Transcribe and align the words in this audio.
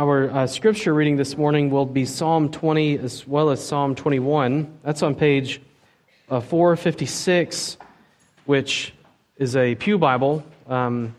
Our 0.00 0.30
uh, 0.30 0.46
scripture 0.46 0.94
reading 0.94 1.18
this 1.18 1.36
morning 1.36 1.68
will 1.68 1.84
be 1.84 2.06
Psalm 2.06 2.50
20 2.50 2.96
as 3.00 3.28
well 3.28 3.50
as 3.50 3.62
Psalm 3.62 3.94
21. 3.94 4.78
That's 4.82 5.02
on 5.02 5.14
page 5.14 5.60
uh, 6.30 6.40
456, 6.40 7.76
which 8.46 8.94
is 9.36 9.56
a 9.56 9.74
Pew 9.74 9.98
Bible. 9.98 10.42
Um, 10.66 11.14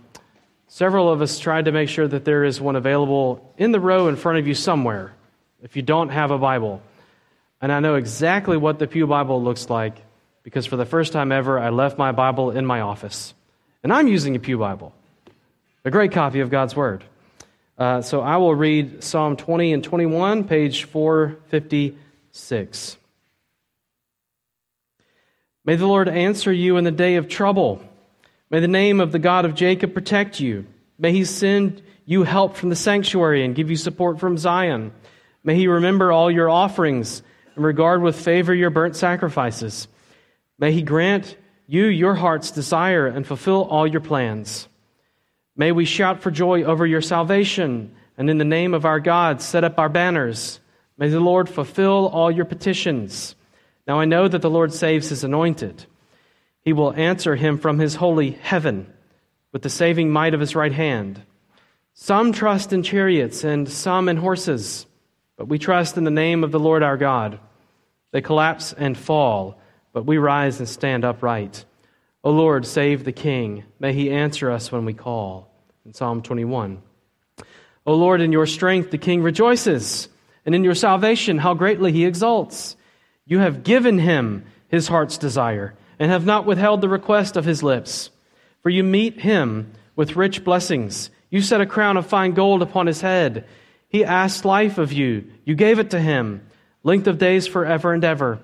several 0.68 1.12
of 1.12 1.22
us 1.22 1.38
tried 1.38 1.66
to 1.66 1.72
make 1.72 1.90
sure 1.90 2.08
that 2.08 2.26
there 2.26 2.44
is 2.44 2.60
one 2.60 2.76
available 2.76 3.54
in 3.56 3.72
the 3.72 3.80
row 3.80 4.08
in 4.08 4.16
front 4.16 4.40
of 4.40 4.48
you 4.48 4.56
somewhere 4.56 5.14
if 5.62 5.76
you 5.76 5.84
don't 5.84 6.10
have 6.10 6.32
a 6.32 6.40
Bible. 6.40 6.82
And 7.62 7.72
I 7.72 7.82
know 7.82 7.94
exactly 7.94 8.58
what 8.58 8.80
the 8.80 8.88
Pew 8.88 9.06
Bible 9.06 9.44
looks 9.44 9.70
like 9.70 9.96
because 10.42 10.66
for 10.66 10.76
the 10.76 10.88
first 10.88 11.14
time 11.14 11.32
ever, 11.32 11.60
I 11.60 11.70
left 11.70 12.00
my 12.00 12.14
Bible 12.14 12.50
in 12.50 12.66
my 12.66 12.82
office. 12.82 13.36
And 13.84 13.94
I'm 13.94 14.08
using 14.08 14.36
a 14.36 14.40
Pew 14.40 14.58
Bible, 14.58 14.92
a 15.86 15.92
great 15.92 16.14
copy 16.14 16.40
of 16.40 16.50
God's 16.50 16.76
Word. 16.76 17.04
Uh, 17.78 18.02
so 18.02 18.22
I 18.22 18.38
will 18.38 18.56
read 18.56 19.04
Psalm 19.04 19.38
20 19.38 19.74
and 19.74 19.84
21, 19.84 20.46
page 20.46 20.86
456. 20.86 22.98
May 25.64 25.76
the 25.76 25.88
Lord 25.88 26.10
answer 26.10 26.52
you 26.52 26.78
in 26.78 26.84
the 26.84 26.92
day 26.92 27.16
of 27.16 27.28
trouble. 27.28 27.82
May 28.50 28.60
the 28.60 28.68
name 28.68 29.00
of 29.00 29.12
the 29.12 29.20
God 29.20 29.46
of 29.46 29.56
Jacob 29.56 29.94
protect 29.94 30.40
you. 30.40 30.66
May 30.98 31.12
he 31.12 31.24
send 31.24 31.82
you 32.06 32.24
help 32.24 32.56
from 32.56 32.70
the 32.70 32.76
sanctuary 32.76 33.46
and 33.46 33.56
give 33.56 33.70
you 33.70 33.76
support 33.76 34.20
from 34.20 34.38
Zion. 34.38 34.92
May 35.44 35.56
he 35.56 35.68
remember 35.68 36.12
all 36.12 36.30
your 36.30 36.50
offerings 36.50 37.24
and 37.56 37.64
regard 37.64 38.02
with 38.02 38.20
favor 38.20 38.54
your 38.54 38.70
burnt 38.70 38.96
sacrifices. 38.96 39.88
May 40.60 40.72
he 40.72 40.82
grant 40.82 41.38
you 41.68 41.86
your 41.86 42.16
heart's 42.16 42.52
desire 42.52 43.08
and 43.08 43.26
fulfill 43.26 43.64
all 43.64 43.88
your 43.88 44.02
plans. 44.02 44.68
May 45.62 45.72
we 45.72 45.86
shout 45.86 46.22
for 46.22 46.32
joy 46.32 46.64
over 46.64 46.88
your 46.88 47.02
salvation, 47.02 47.94
and 48.18 48.32
in 48.32 48.40
the 48.40 48.44
name 48.44 48.74
of 48.74 48.84
our 48.84 49.00
God, 49.00 49.44
set 49.44 49.64
up 49.64 49.78
our 49.78 49.90
banners. 49.90 50.60
May 50.98 51.10
the 51.10 51.20
Lord 51.20 51.48
fulfill 51.48 52.08
all 52.08 52.32
your 52.32 52.46
petitions. 52.46 53.36
Now 53.86 54.00
I 54.00 54.06
know 54.06 54.28
that 54.28 54.42
the 54.42 54.50
Lord 54.50 54.74
saves 54.74 55.10
his 55.10 55.24
anointed. 55.24 55.86
He 56.64 56.74
will 56.74 56.96
answer 56.96 57.36
him 57.36 57.60
from 57.60 57.78
his 57.78 57.94
holy 57.94 58.32
heaven 58.32 58.92
with 59.52 59.62
the 59.62 59.70
saving 59.70 60.10
might 60.10 60.34
of 60.34 60.40
his 60.40 60.56
right 60.56 60.74
hand. 60.74 61.22
Some 61.94 62.34
trust 62.34 62.74
in 62.74 62.82
chariots 62.82 63.44
and 63.44 63.70
some 63.70 64.10
in 64.10 64.18
horses, 64.18 64.88
but 65.38 65.48
we 65.48 65.60
trust 65.60 65.96
in 65.96 66.06
the 66.06 66.10
name 66.10 66.44
of 66.44 66.52
the 66.52 66.60
Lord 66.60 66.82
our 66.82 66.98
God. 66.98 67.40
They 68.10 68.22
collapse 68.22 68.74
and 68.74 68.98
fall, 68.98 69.62
but 69.94 70.08
we 70.08 70.18
rise 70.18 70.58
and 70.58 70.68
stand 70.68 71.06
upright. 71.06 71.66
O 72.24 72.32
Lord, 72.32 72.66
save 72.66 73.04
the 73.04 73.12
king. 73.12 73.66
May 73.80 73.94
he 73.94 74.10
answer 74.10 74.50
us 74.50 74.72
when 74.72 74.86
we 74.86 74.96
call. 74.96 75.51
In 75.84 75.96
Psalm 75.96 76.22
21. 76.22 76.80
O 77.88 77.96
Lord, 77.96 78.22
in 78.22 78.32
your 78.32 78.46
strength 78.46 78.92
the 78.92 79.00
king 79.00 79.24
rejoices, 79.24 80.10
and 80.46 80.54
in 80.54 80.64
your 80.64 80.76
salvation 80.76 81.40
how 81.40 81.56
greatly 81.56 81.92
he 81.92 82.06
exults. 82.06 82.76
You 83.26 83.40
have 83.40 83.64
given 83.64 83.98
him 83.98 84.46
his 84.68 84.88
heart's 84.88 85.18
desire, 85.18 85.74
and 85.98 86.12
have 86.12 86.24
not 86.24 86.46
withheld 86.46 86.82
the 86.82 86.90
request 86.90 87.36
of 87.36 87.46
his 87.46 87.64
lips. 87.64 88.12
For 88.62 88.70
you 88.70 88.84
meet 88.84 89.22
him 89.22 89.72
with 89.96 90.16
rich 90.16 90.44
blessings. 90.44 91.10
You 91.32 91.42
set 91.42 91.62
a 91.62 91.66
crown 91.66 91.98
of 91.98 92.06
fine 92.06 92.34
gold 92.34 92.62
upon 92.62 92.86
his 92.86 93.02
head. 93.02 93.46
He 93.90 94.06
asked 94.06 94.46
life 94.46 94.78
of 94.78 94.94
you. 94.94 95.32
You 95.46 95.56
gave 95.56 95.80
it 95.80 95.90
to 95.92 96.00
him, 96.00 96.46
length 96.84 97.08
of 97.08 97.18
days 97.18 97.48
forever 97.48 97.92
and 97.92 98.04
ever. 98.04 98.40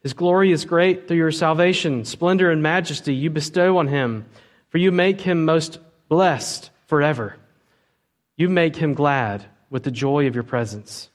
His 0.00 0.12
glory 0.12 0.52
is 0.52 0.64
great 0.64 1.08
through 1.08 1.16
your 1.16 1.32
salvation. 1.32 2.04
Splendor 2.04 2.52
and 2.52 2.62
majesty 2.62 3.14
you 3.14 3.30
bestow 3.30 3.78
on 3.78 3.88
him, 3.88 4.26
for 4.68 4.78
you 4.78 4.92
make 4.92 5.20
him 5.20 5.44
most 5.44 5.80
blessed 6.08 6.70
forever. 6.86 7.36
You 8.36 8.48
make 8.48 8.76
him 8.76 8.94
glad 8.94 9.44
with 9.70 9.82
the 9.82 9.90
joy 9.90 10.26
of 10.26 10.34
your 10.34 10.44
presence. 10.44 11.10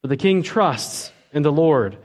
For 0.00 0.08
the 0.08 0.16
king 0.16 0.42
trusts 0.42 1.12
in 1.32 1.42
the 1.42 1.52
Lord, 1.52 1.98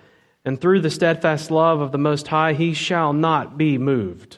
and 0.46 0.60
through 0.60 0.82
the 0.82 0.90
steadfast 0.90 1.52
love 1.52 1.80
of 1.80 1.92
the 1.92 1.98
Most 1.98 2.28
High, 2.28 2.54
he 2.54 2.74
shall 2.74 3.14
not 3.14 3.58
be 3.58 3.78
moved. 3.78 4.38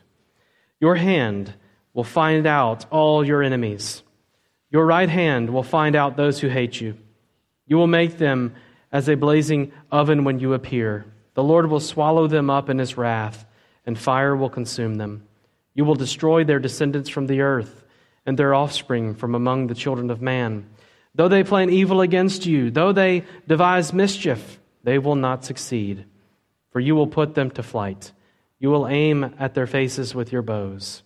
Your 0.80 0.96
hand 0.96 1.54
will 1.94 2.04
find 2.04 2.46
out 2.46 2.86
all 2.92 3.26
your 3.26 3.42
enemies. 3.42 4.04
Your 4.70 4.86
right 4.86 5.10
hand 5.10 5.50
will 5.50 5.64
find 5.64 5.96
out 5.96 6.18
those 6.18 6.40
who 6.40 6.48
hate 6.48 6.80
you. 6.80 6.98
You 7.66 7.78
will 7.78 7.88
make 7.88 8.18
them 8.18 8.56
as 8.92 9.10
a 9.10 9.16
blazing 9.16 9.72
oven 9.92 10.24
when 10.24 10.40
you 10.40 10.54
appear. 10.54 11.06
The 11.34 11.44
Lord 11.44 11.70
will 11.70 11.80
swallow 11.80 12.28
them 12.28 12.50
up 12.50 12.70
in 12.70 12.78
his 12.78 12.98
wrath, 12.98 13.46
and 13.86 13.98
fire 13.98 14.36
will 14.36 14.50
consume 14.50 14.96
them. 14.96 15.28
You 15.76 15.86
will 15.86 15.94
destroy 15.94 16.44
their 16.44 16.58
descendants 16.58 17.10
from 17.10 17.28
the 17.28 17.42
earth, 17.42 17.84
and 18.26 18.40
their 18.40 18.56
offspring 18.56 19.14
from 19.14 19.36
among 19.36 19.68
the 19.68 19.76
children 19.76 20.10
of 20.10 20.22
man. 20.22 20.68
Though 21.14 21.28
they 21.28 21.44
plan 21.44 21.70
evil 21.70 22.02
against 22.02 22.48
you, 22.48 22.72
though 22.72 22.92
they 22.92 23.24
devise 23.48 23.94
mischief, 23.94 24.60
they 24.84 24.98
will 24.98 25.16
not 25.16 25.46
succeed, 25.46 26.06
for 26.72 26.80
you 26.80 26.96
will 26.96 27.06
put 27.06 27.36
them 27.36 27.52
to 27.52 27.62
flight. 27.62 28.12
You 28.58 28.72
will 28.72 28.88
aim 28.88 29.36
at 29.38 29.54
their 29.54 29.68
faces 29.68 30.16
with 30.16 30.32
your 30.32 30.42
bows. 30.42 31.04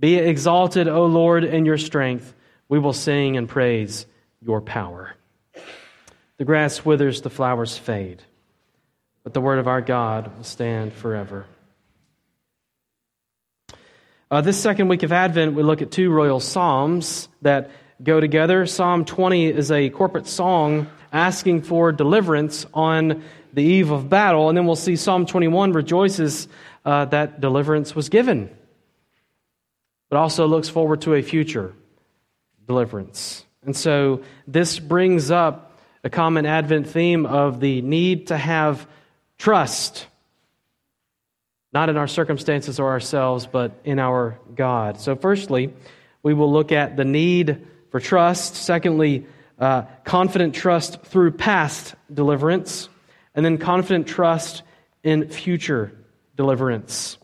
Be 0.00 0.16
exalted, 0.16 0.88
O 0.88 1.06
Lord, 1.06 1.44
in 1.44 1.64
your 1.64 1.78
strength. 1.78 2.34
We 2.68 2.80
will 2.80 2.92
sing 2.92 3.36
and 3.36 3.48
praise 3.48 4.06
your 4.40 4.60
power. 4.60 5.14
The 6.38 6.44
grass 6.44 6.84
withers, 6.84 7.20
the 7.20 7.30
flowers 7.30 7.78
fade 7.78 8.22
but 9.28 9.34
the 9.34 9.42
word 9.42 9.58
of 9.58 9.68
our 9.68 9.82
God 9.82 10.34
will 10.38 10.42
stand 10.42 10.94
forever. 10.94 11.44
Uh, 14.30 14.42
this 14.42 14.60
second 14.60 14.88
week 14.88 15.02
of 15.04 15.10
Advent, 15.10 15.54
we 15.54 15.62
look 15.62 15.80
at 15.80 15.90
two 15.90 16.10
royal 16.10 16.38
psalms 16.38 17.30
that 17.40 17.70
go 18.02 18.20
together. 18.20 18.66
Psalm 18.66 19.06
20 19.06 19.46
is 19.46 19.72
a 19.72 19.88
corporate 19.88 20.26
song 20.26 20.86
asking 21.10 21.62
for 21.62 21.92
deliverance 21.92 22.66
on 22.74 23.24
the 23.54 23.62
eve 23.62 23.90
of 23.90 24.10
battle, 24.10 24.50
and 24.50 24.58
then 24.58 24.66
we'll 24.66 24.76
see 24.76 24.96
Psalm 24.96 25.24
21 25.24 25.72
rejoices 25.72 26.46
uh, 26.84 27.06
that 27.06 27.40
deliverance 27.40 27.96
was 27.96 28.10
given, 28.10 28.54
but 30.10 30.18
also 30.18 30.46
looks 30.46 30.68
forward 30.68 31.00
to 31.00 31.14
a 31.14 31.22
future 31.22 31.72
deliverance. 32.66 33.46
And 33.62 33.74
so 33.74 34.20
this 34.46 34.78
brings 34.78 35.30
up 35.30 35.80
a 36.04 36.10
common 36.10 36.44
Advent 36.44 36.86
theme 36.86 37.24
of 37.24 37.60
the 37.60 37.80
need 37.80 38.26
to 38.26 38.36
have 38.36 38.86
Trust. 39.38 40.06
Not 41.72 41.88
in 41.88 41.96
our 41.96 42.08
circumstances 42.08 42.80
or 42.80 42.90
ourselves, 42.90 43.46
but 43.46 43.80
in 43.84 43.98
our 43.98 44.38
God. 44.54 45.00
So, 45.00 45.16
firstly, 45.16 45.74
we 46.22 46.34
will 46.34 46.50
look 46.52 46.72
at 46.72 46.96
the 46.96 47.04
need 47.04 47.66
for 47.90 48.00
trust. 48.00 48.56
Secondly, 48.56 49.26
uh, 49.58 49.82
confident 50.04 50.54
trust 50.54 51.02
through 51.02 51.32
past 51.32 51.94
deliverance. 52.12 52.88
And 53.34 53.44
then 53.44 53.58
confident 53.58 54.06
trust 54.06 54.62
in 55.02 55.28
future 55.28 55.92
deliverance. 56.36 57.18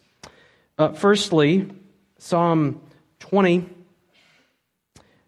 Uh, 0.76 0.92
firstly, 0.92 1.70
Psalm 2.18 2.80
20 3.20 3.68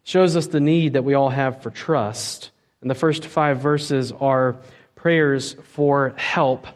shows 0.02 0.36
us 0.36 0.46
the 0.48 0.60
need 0.60 0.92
that 0.92 1.04
we 1.04 1.14
all 1.14 1.30
have 1.30 1.62
for 1.62 1.70
trust. 1.70 2.50
And 2.80 2.90
the 2.90 2.94
first 2.94 3.26
five 3.26 3.60
verses 3.60 4.12
are 4.12 4.56
prayers 4.94 5.54
for 5.74 6.14
help 6.16 6.66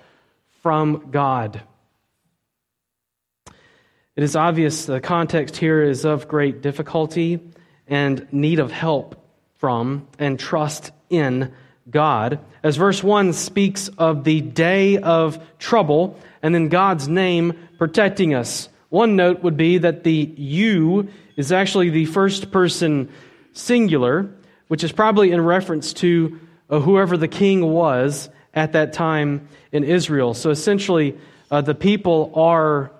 from 0.62 1.10
God. 1.10 1.62
It 4.20 4.24
is 4.24 4.36
obvious 4.36 4.84
the 4.84 5.00
context 5.00 5.56
here 5.56 5.82
is 5.82 6.04
of 6.04 6.28
great 6.28 6.60
difficulty 6.60 7.40
and 7.88 8.30
need 8.30 8.58
of 8.58 8.70
help 8.70 9.16
from 9.56 10.06
and 10.18 10.38
trust 10.38 10.92
in 11.08 11.54
God. 11.88 12.38
As 12.62 12.76
verse 12.76 13.02
1 13.02 13.32
speaks 13.32 13.88
of 13.96 14.24
the 14.24 14.42
day 14.42 14.98
of 14.98 15.42
trouble 15.58 16.18
and 16.42 16.54
then 16.54 16.68
God's 16.68 17.08
name 17.08 17.54
protecting 17.78 18.34
us. 18.34 18.68
One 18.90 19.16
note 19.16 19.42
would 19.42 19.56
be 19.56 19.78
that 19.78 20.04
the 20.04 20.34
you 20.36 21.08
is 21.36 21.50
actually 21.50 21.88
the 21.88 22.04
first 22.04 22.50
person 22.50 23.08
singular, 23.54 24.28
which 24.68 24.84
is 24.84 24.92
probably 24.92 25.32
in 25.32 25.40
reference 25.40 25.94
to 25.94 26.38
uh, 26.68 26.78
whoever 26.78 27.16
the 27.16 27.26
king 27.26 27.64
was 27.64 28.28
at 28.52 28.72
that 28.72 28.92
time 28.92 29.48
in 29.72 29.82
Israel. 29.82 30.34
So 30.34 30.50
essentially, 30.50 31.16
uh, 31.50 31.62
the 31.62 31.74
people 31.74 32.32
are 32.34 32.90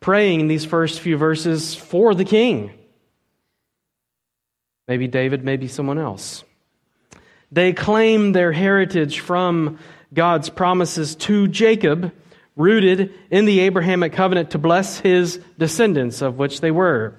praying 0.00 0.40
in 0.40 0.48
these 0.48 0.64
first 0.64 1.00
few 1.00 1.16
verses 1.16 1.74
for 1.74 2.14
the 2.14 2.24
king. 2.24 2.72
Maybe 4.88 5.06
David, 5.06 5.44
maybe 5.44 5.68
someone 5.68 5.98
else. 5.98 6.42
They 7.52 7.72
claim 7.72 8.32
their 8.32 8.52
heritage 8.52 9.20
from 9.20 9.78
God's 10.12 10.50
promises 10.50 11.14
to 11.16 11.46
Jacob, 11.48 12.12
rooted 12.56 13.12
in 13.30 13.44
the 13.44 13.60
Abrahamic 13.60 14.12
covenant 14.12 14.50
to 14.50 14.58
bless 14.58 14.98
his 14.98 15.40
descendants, 15.58 16.22
of 16.22 16.38
which 16.38 16.60
they 16.60 16.70
were. 16.70 17.14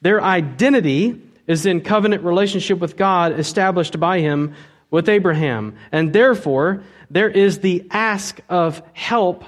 Their 0.00 0.22
identity 0.22 1.20
is 1.46 1.66
in 1.66 1.80
covenant 1.80 2.24
relationship 2.24 2.78
with 2.78 2.96
God 2.96 3.38
established 3.38 3.98
by 4.00 4.20
him 4.20 4.54
with 4.90 5.08
Abraham. 5.08 5.76
And 5.90 6.12
therefore, 6.12 6.82
there 7.10 7.30
is 7.30 7.60
the 7.60 7.86
ask 7.90 8.40
of 8.48 8.82
help 8.92 9.44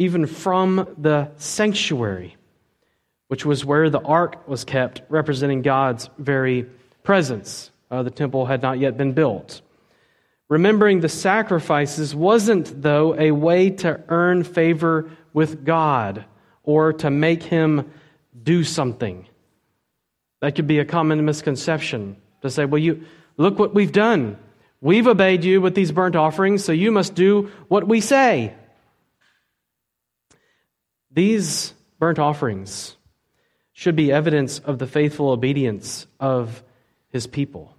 even 0.00 0.24
from 0.24 0.88
the 0.96 1.30
sanctuary, 1.36 2.34
which 3.28 3.44
was 3.44 3.66
where 3.66 3.90
the 3.90 4.00
ark 4.00 4.48
was 4.48 4.64
kept, 4.64 5.02
representing 5.10 5.60
God's 5.60 6.08
very 6.16 6.64
presence. 7.02 7.70
Uh, 7.90 8.02
the 8.02 8.10
temple 8.10 8.46
had 8.46 8.62
not 8.62 8.78
yet 8.78 8.96
been 8.96 9.12
built. 9.12 9.60
Remembering 10.48 11.00
the 11.00 11.08
sacrifices 11.10 12.14
wasn't, 12.14 12.80
though, 12.80 13.14
a 13.20 13.30
way 13.30 13.68
to 13.68 14.00
earn 14.08 14.42
favor 14.42 15.10
with 15.34 15.66
God 15.66 16.24
or 16.62 16.94
to 16.94 17.10
make 17.10 17.42
him 17.42 17.92
do 18.42 18.64
something. 18.64 19.26
That 20.40 20.54
could 20.54 20.66
be 20.66 20.78
a 20.78 20.86
common 20.86 21.26
misconception 21.26 22.16
to 22.40 22.48
say, 22.48 22.64
well, 22.64 22.80
you 22.80 23.04
look 23.36 23.58
what 23.58 23.74
we've 23.74 23.92
done. 23.92 24.38
We've 24.80 25.06
obeyed 25.06 25.44
you 25.44 25.60
with 25.60 25.74
these 25.74 25.92
burnt 25.92 26.16
offerings, 26.16 26.64
so 26.64 26.72
you 26.72 26.90
must 26.90 27.14
do 27.14 27.50
what 27.68 27.86
we 27.86 28.00
say. 28.00 28.54
These 31.10 31.74
burnt 31.98 32.18
offerings 32.18 32.96
should 33.72 33.96
be 33.96 34.12
evidence 34.12 34.58
of 34.58 34.78
the 34.78 34.86
faithful 34.86 35.30
obedience 35.30 36.06
of 36.20 36.62
his 37.08 37.26
people. 37.26 37.74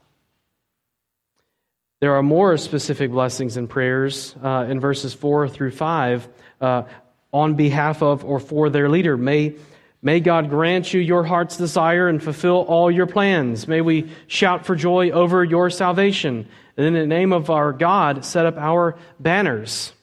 There 2.02 2.16
are 2.16 2.24
more 2.24 2.58
specific 2.58 3.12
blessings 3.12 3.58
and 3.58 3.70
prayers 3.70 4.36
uh, 4.44 4.66
in 4.68 4.80
verses 4.80 5.14
4 5.14 5.48
through 5.48 5.72
5 5.72 6.28
uh, 6.60 6.84
on 7.32 7.54
behalf 7.54 8.02
of 8.02 8.26
or 8.26 8.40
for 8.40 8.70
their 8.70 8.90
leader. 8.90 9.16
May, 9.16 9.56
may 10.02 10.20
God 10.20 10.50
grant 10.50 10.94
you 10.94 11.00
your 11.00 11.24
heart's 11.24 11.58
desire 11.58 12.08
and 12.08 12.22
fulfill 12.22 12.66
all 12.68 12.90
your 12.90 13.06
plans. 13.06 13.68
May 13.68 13.82
we 13.82 14.12
shout 14.26 14.66
for 14.66 14.76
joy 14.76 15.12
over 15.12 15.44
your 15.44 15.70
salvation. 15.70 16.48
And 16.76 16.86
in 16.88 16.94
the 16.94 17.06
name 17.06 17.32
of 17.32 17.52
our 17.52 17.72
God, 17.72 18.26
set 18.26 18.48
up 18.48 18.58
our 18.58 18.98
banners. 19.20 19.94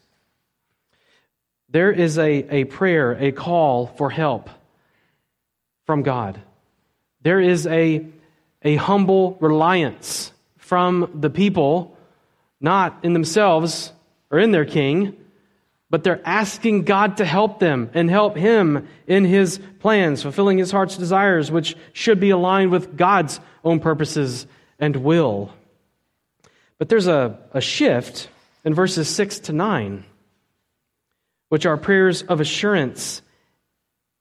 There 1.71 1.93
is 1.93 2.19
a, 2.19 2.31
a 2.31 2.65
prayer, 2.65 3.13
a 3.13 3.33
call 3.33 3.87
for 3.87 4.11
help 4.11 4.49
from 5.85 6.03
God. 6.03 6.41
There 7.23 7.41
is 7.41 7.67
a, 7.67 8.07
a 8.63 8.77
humble 8.77 9.37
reliance 9.41 10.33
from 10.57 11.11
the 11.15 11.31
people, 11.31 11.97
not 12.61 12.99
in 13.03 13.13
themselves 13.13 13.93
or 14.31 14.39
in 14.39 14.51
their 14.51 14.65
king, 14.65 15.17
but 15.91 16.05
they're 16.05 16.21
asking 16.25 16.85
God 16.85 17.17
to 17.19 17.25
help 17.25 17.59
them 17.59 17.91
and 17.95 18.11
help 18.11 18.37
him 18.37 18.87
in 19.07 19.25
his 19.25 19.59
plans, 19.81 20.23
fulfilling 20.23 20.59
his 20.59 20.71
heart's 20.71 20.97
desires, 20.97 21.51
which 21.51 21.77
should 21.93 22.21
be 22.21 22.31
aligned 22.31 22.71
with 22.71 22.97
God's 22.97 23.41
own 23.65 23.81
purposes 23.81 24.47
and 24.79 24.97
will. 24.97 25.51
But 26.79 26.89
there's 26.89 27.07
a, 27.07 27.39
a 27.53 27.61
shift 27.61 28.29
in 28.65 28.75
verses 28.75 29.09
6 29.09 29.41
to 29.41 29.53
9, 29.53 30.05
which 31.49 31.67
are 31.67 31.77
prayers 31.77 32.23
of 32.23 32.41
assurance 32.41 33.23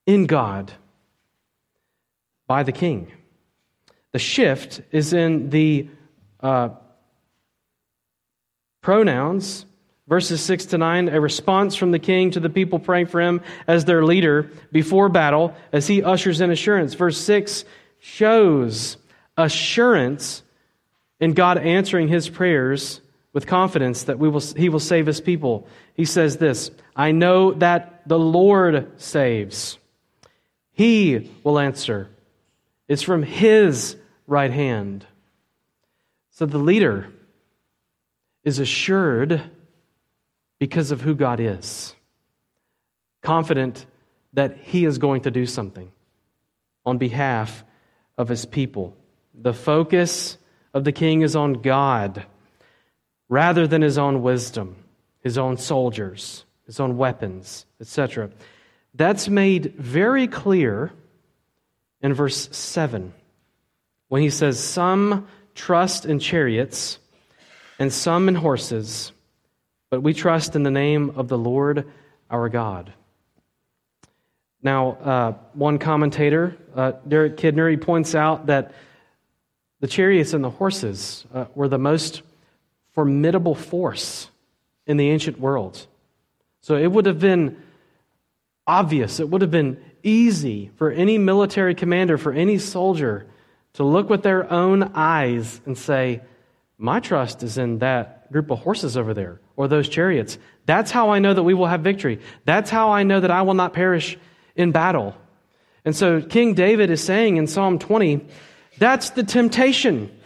in 0.05 0.25
God 0.25 0.71
by 2.47 2.63
the 2.63 2.71
king. 2.71 3.11
The 4.13 4.19
shift 4.19 4.81
is 4.91 5.13
in 5.13 5.49
the 5.49 5.89
uh, 6.39 6.69
pronouns, 8.81 9.65
verses 10.07 10.41
6 10.41 10.67
to 10.67 10.77
9, 10.77 11.09
a 11.09 11.19
response 11.19 11.75
from 11.75 11.91
the 11.91 11.99
king 11.99 12.31
to 12.31 12.39
the 12.39 12.49
people 12.49 12.79
praying 12.79 13.07
for 13.07 13.19
him 13.19 13.41
as 13.67 13.85
their 13.85 14.03
leader 14.03 14.49
before 14.71 15.09
battle 15.09 15.53
as 15.73 15.87
he 15.87 16.01
ushers 16.01 16.39
in 16.39 16.51
assurance. 16.51 16.93
Verse 16.93 17.17
6 17.17 17.65
shows 17.99 18.97
assurance 19.35 20.41
in 21.19 21.33
God 21.33 21.57
answering 21.57 22.07
his 22.07 22.29
prayers 22.29 23.01
with 23.37 23.45
confidence 23.45 24.05
that 24.05 24.17
we 24.17 24.27
will, 24.27 24.41
he 24.41 24.67
will 24.67 24.79
save 24.79 25.05
his 25.05 25.21
people. 25.21 25.67
He 25.93 26.05
says 26.05 26.37
this 26.37 26.71
I 26.95 27.11
know 27.11 27.53
that 27.53 28.01
the 28.07 28.17
Lord 28.17 28.99
saves. 28.99 29.77
He 30.71 31.29
will 31.43 31.59
answer. 31.59 32.09
It's 32.87 33.03
from 33.03 33.21
his 33.21 33.95
right 34.25 34.49
hand. 34.49 35.05
So 36.31 36.47
the 36.47 36.57
leader 36.57 37.13
is 38.43 38.57
assured 38.57 39.39
because 40.57 40.89
of 40.89 41.01
who 41.01 41.13
God 41.13 41.39
is, 41.39 41.93
confident 43.21 43.85
that 44.33 44.57
he 44.63 44.83
is 44.83 44.97
going 44.97 45.21
to 45.21 45.29
do 45.29 45.45
something 45.45 45.91
on 46.87 46.97
behalf 46.97 47.63
of 48.17 48.29
his 48.29 48.47
people. 48.47 48.97
The 49.35 49.53
focus 49.53 50.39
of 50.73 50.85
the 50.85 50.91
king 50.91 51.21
is 51.21 51.35
on 51.35 51.53
God 51.61 52.25
rather 53.29 53.67
than 53.67 53.81
his 53.81 53.97
own 53.97 54.21
wisdom, 54.21 54.75
his 55.21 55.37
own 55.37 55.57
soldiers, 55.57 56.45
his 56.65 56.79
own 56.79 56.97
weapons, 56.97 57.65
etc. 57.81 58.29
That's 58.93 59.27
made 59.29 59.73
very 59.75 60.27
clear 60.27 60.91
in 62.01 62.13
verse 62.13 62.49
7 62.55 63.13
when 64.07 64.21
he 64.21 64.29
says, 64.29 64.59
Some 64.59 65.27
trust 65.55 66.05
in 66.05 66.19
chariots 66.19 66.99
and 67.79 67.91
some 67.91 68.29
in 68.29 68.35
horses, 68.35 69.11
but 69.89 70.01
we 70.01 70.13
trust 70.13 70.55
in 70.55 70.63
the 70.63 70.71
name 70.71 71.11
of 71.15 71.27
the 71.27 71.37
Lord 71.37 71.89
our 72.29 72.49
God. 72.49 72.93
Now, 74.61 74.91
uh, 74.91 75.33
one 75.53 75.77
commentator, 75.77 76.57
uh, 76.75 76.93
Derek 77.07 77.37
Kidner, 77.37 77.69
he 77.69 77.77
points 77.77 78.15
out 78.15 78.47
that 78.47 78.73
the 79.79 79.87
chariots 79.87 80.33
and 80.33 80.43
the 80.43 80.49
horses 80.49 81.25
uh, 81.33 81.45
were 81.53 81.67
the 81.67 81.77
most 81.77 82.23
formidable 82.97 83.53
force 83.53 84.27
in 84.87 84.97
the 84.97 85.11
ancient 85.11 85.39
world. 85.39 85.85
So 86.61 86.75
it 86.77 86.87
would 86.87 87.05
have 87.05 87.19
been 87.19 87.61
obvious, 88.65 89.19
it 89.19 89.29
would 89.29 89.43
have 89.43 89.51
been 89.51 89.79
easy 90.01 90.71
for 90.77 90.89
any 90.89 91.19
military 91.19 91.75
commander, 91.75 92.17
for 92.17 92.33
any 92.33 92.57
soldier, 92.57 93.27
to 93.73 93.83
look 93.83 94.09
with 94.09 94.23
their 94.23 94.51
own 94.51 94.81
eyes 94.95 95.61
and 95.67 95.77
say, 95.77 96.21
My 96.79 96.99
trust 96.99 97.43
is 97.43 97.59
in 97.59 97.77
that 97.79 98.31
group 98.31 98.49
of 98.49 98.57
horses 98.61 98.97
over 98.97 99.13
there 99.13 99.41
or 99.55 99.67
those 99.67 99.87
chariots. 99.87 100.39
That's 100.65 100.89
how 100.89 101.11
I 101.11 101.19
know 101.19 101.35
that 101.35 101.43
we 101.43 101.53
will 101.53 101.67
have 101.67 101.81
victory. 101.81 102.19
That's 102.45 102.71
how 102.71 102.89
I 102.89 103.03
know 103.03 103.19
that 103.19 103.29
I 103.29 103.43
will 103.43 103.53
not 103.53 103.73
perish 103.73 104.17
in 104.55 104.71
battle. 104.71 105.15
And 105.85 105.95
so 105.95 106.19
King 106.19 106.55
David 106.55 106.89
is 106.89 107.03
saying 107.03 107.37
in 107.37 107.45
Psalm 107.45 107.77
20, 107.77 108.25
that's 108.79 109.11
the 109.11 109.23
temptation. 109.23 110.16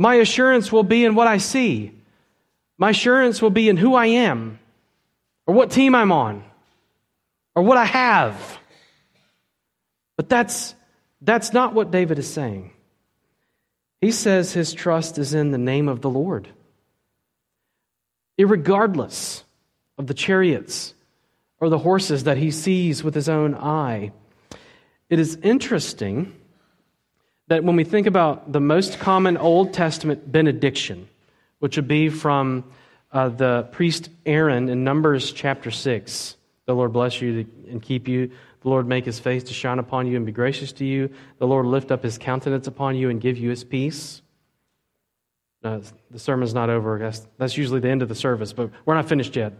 My 0.00 0.14
assurance 0.14 0.72
will 0.72 0.82
be 0.82 1.04
in 1.04 1.14
what 1.14 1.26
I 1.26 1.36
see. 1.36 1.92
My 2.78 2.88
assurance 2.88 3.42
will 3.42 3.50
be 3.50 3.68
in 3.68 3.76
who 3.76 3.94
I 3.94 4.06
am, 4.06 4.58
or 5.46 5.54
what 5.54 5.70
team 5.70 5.94
I'm 5.94 6.10
on, 6.10 6.42
or 7.54 7.62
what 7.64 7.76
I 7.76 7.84
have. 7.84 8.58
But 10.16 10.30
that's, 10.30 10.74
that's 11.20 11.52
not 11.52 11.74
what 11.74 11.90
David 11.90 12.18
is 12.18 12.32
saying. 12.32 12.70
He 14.00 14.10
says 14.10 14.54
his 14.54 14.72
trust 14.72 15.18
is 15.18 15.34
in 15.34 15.50
the 15.50 15.58
name 15.58 15.86
of 15.86 16.00
the 16.00 16.08
Lord. 16.08 16.48
Irregardless 18.38 19.42
of 19.98 20.06
the 20.06 20.14
chariots 20.14 20.94
or 21.58 21.68
the 21.68 21.76
horses 21.76 22.24
that 22.24 22.38
he 22.38 22.50
sees 22.50 23.04
with 23.04 23.14
his 23.14 23.28
own 23.28 23.54
eye. 23.54 24.12
It 25.10 25.18
is 25.18 25.36
interesting 25.42 26.39
that 27.50 27.64
when 27.64 27.74
we 27.74 27.82
think 27.82 28.06
about 28.06 28.52
the 28.52 28.60
most 28.60 29.00
common 29.00 29.36
Old 29.36 29.74
Testament 29.74 30.30
benediction, 30.30 31.08
which 31.58 31.74
would 31.74 31.88
be 31.88 32.08
from 32.08 32.62
uh, 33.10 33.28
the 33.28 33.68
priest 33.72 34.08
Aaron 34.24 34.68
in 34.68 34.84
Numbers 34.84 35.32
chapter 35.32 35.72
6, 35.72 36.36
the 36.66 36.74
Lord 36.76 36.92
bless 36.92 37.20
you 37.20 37.44
and 37.68 37.82
keep 37.82 38.06
you. 38.06 38.28
The 38.60 38.68
Lord 38.68 38.86
make 38.86 39.04
his 39.04 39.18
face 39.18 39.42
to 39.44 39.52
shine 39.52 39.80
upon 39.80 40.06
you 40.06 40.16
and 40.16 40.24
be 40.24 40.30
gracious 40.30 40.70
to 40.74 40.84
you. 40.84 41.10
The 41.38 41.46
Lord 41.46 41.66
lift 41.66 41.90
up 41.90 42.04
his 42.04 42.18
countenance 42.18 42.68
upon 42.68 42.94
you 42.94 43.10
and 43.10 43.20
give 43.20 43.36
you 43.36 43.50
his 43.50 43.64
peace. 43.64 44.22
No, 45.64 45.82
the 46.08 46.20
sermon's 46.20 46.54
not 46.54 46.70
over. 46.70 47.00
That's, 47.00 47.26
that's 47.36 47.56
usually 47.56 47.80
the 47.80 47.90
end 47.90 48.02
of 48.02 48.08
the 48.08 48.14
service, 48.14 48.52
but 48.52 48.70
we're 48.86 48.94
not 48.94 49.08
finished 49.08 49.34
yet. 49.34 49.54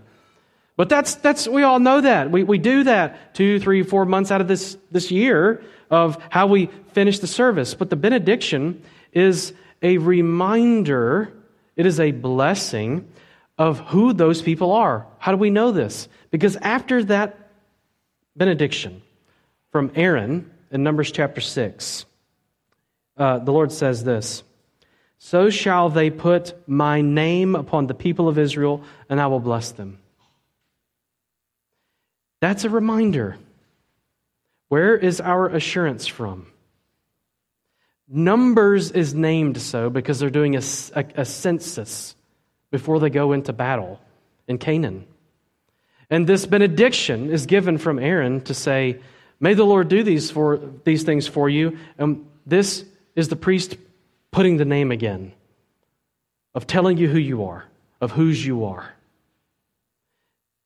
But 0.81 0.89
that's, 0.89 1.17
that's 1.17 1.47
we 1.47 1.63
all 1.63 1.79
know 1.79 2.01
that. 2.01 2.31
We, 2.31 2.43
we 2.43 2.57
do 2.57 2.85
that 2.85 3.35
two, 3.35 3.61
three, 3.61 3.83
four 3.83 4.07
months 4.07 4.31
out 4.31 4.41
of 4.41 4.49
this, 4.49 4.79
this 4.91 5.11
year 5.11 5.63
of 5.91 6.17
how 6.31 6.47
we 6.47 6.71
finish 6.95 7.19
the 7.19 7.27
service. 7.27 7.75
But 7.75 7.91
the 7.91 7.97
benediction 7.97 8.83
is 9.13 9.53
a 9.83 9.99
reminder, 9.99 11.35
it 11.77 11.85
is 11.85 12.01
a 12.01 12.13
blessing 12.13 13.07
of 13.59 13.81
who 13.81 14.15
those 14.15 14.41
people 14.41 14.73
are. 14.73 15.07
How 15.19 15.33
do 15.33 15.37
we 15.37 15.51
know 15.51 15.71
this? 15.71 16.09
Because 16.31 16.57
after 16.57 17.05
that 17.05 17.51
benediction 18.35 19.03
from 19.73 19.93
Aaron 19.95 20.51
in 20.71 20.83
Numbers 20.83 21.13
chapter 21.13 21.43
6, 21.43 22.07
uh, 23.19 23.39
the 23.41 23.53
Lord 23.53 23.71
says 23.71 24.03
this 24.03 24.45
So 25.19 25.51
shall 25.51 25.91
they 25.91 26.09
put 26.09 26.55
my 26.67 27.03
name 27.03 27.55
upon 27.55 27.87
the 27.87 27.93
people 27.93 28.31
of 28.31 28.39
Israel, 28.39 28.83
and 29.11 29.21
I 29.21 29.27
will 29.27 29.41
bless 29.41 29.73
them. 29.73 29.99
That's 32.41 32.65
a 32.65 32.71
reminder 32.71 33.37
where 34.69 34.97
is 34.97 35.21
our 35.21 35.49
assurance 35.49 36.07
from? 36.07 36.47
Numbers 38.09 38.91
is 38.91 39.15
named 39.15 39.61
so 39.61 39.91
because 39.91 40.19
they're 40.19 40.31
doing 40.31 40.57
a, 40.57 40.63
a, 40.95 41.05
a, 41.17 41.25
census 41.25 42.15
before 42.71 42.99
they 42.99 43.11
go 43.11 43.33
into 43.33 43.53
battle 43.53 44.01
in 44.49 44.59
Canaan. 44.59 45.07
And 46.09 46.27
this 46.27 46.47
benediction 46.47 47.31
is 47.31 47.47
given 47.47 47.79
from 47.79 47.99
Aaron 47.99 48.41
to 48.43 48.55
say, 48.55 49.01
May 49.41 49.55
the 49.55 49.65
Lord 49.65 49.89
do 49.89 50.03
these, 50.03 50.31
for, 50.31 50.61
these 50.85 51.03
things 51.03 51.27
for 51.27 51.49
you. 51.49 51.79
And 51.99 52.27
this 52.47 52.85
is 53.17 53.29
the 53.29 53.37
priest 53.37 53.77
putting 54.31 54.57
the 54.57 54.65
name 54.65 54.93
again, 54.93 55.33
of 56.55 56.67
telling 56.67 56.99
you 56.99 57.09
who 57.09 57.19
you 57.19 57.45
are, 57.45 57.65
of 58.01 58.13
whose 58.13 58.45
you 58.45 58.65
are. 58.67 58.95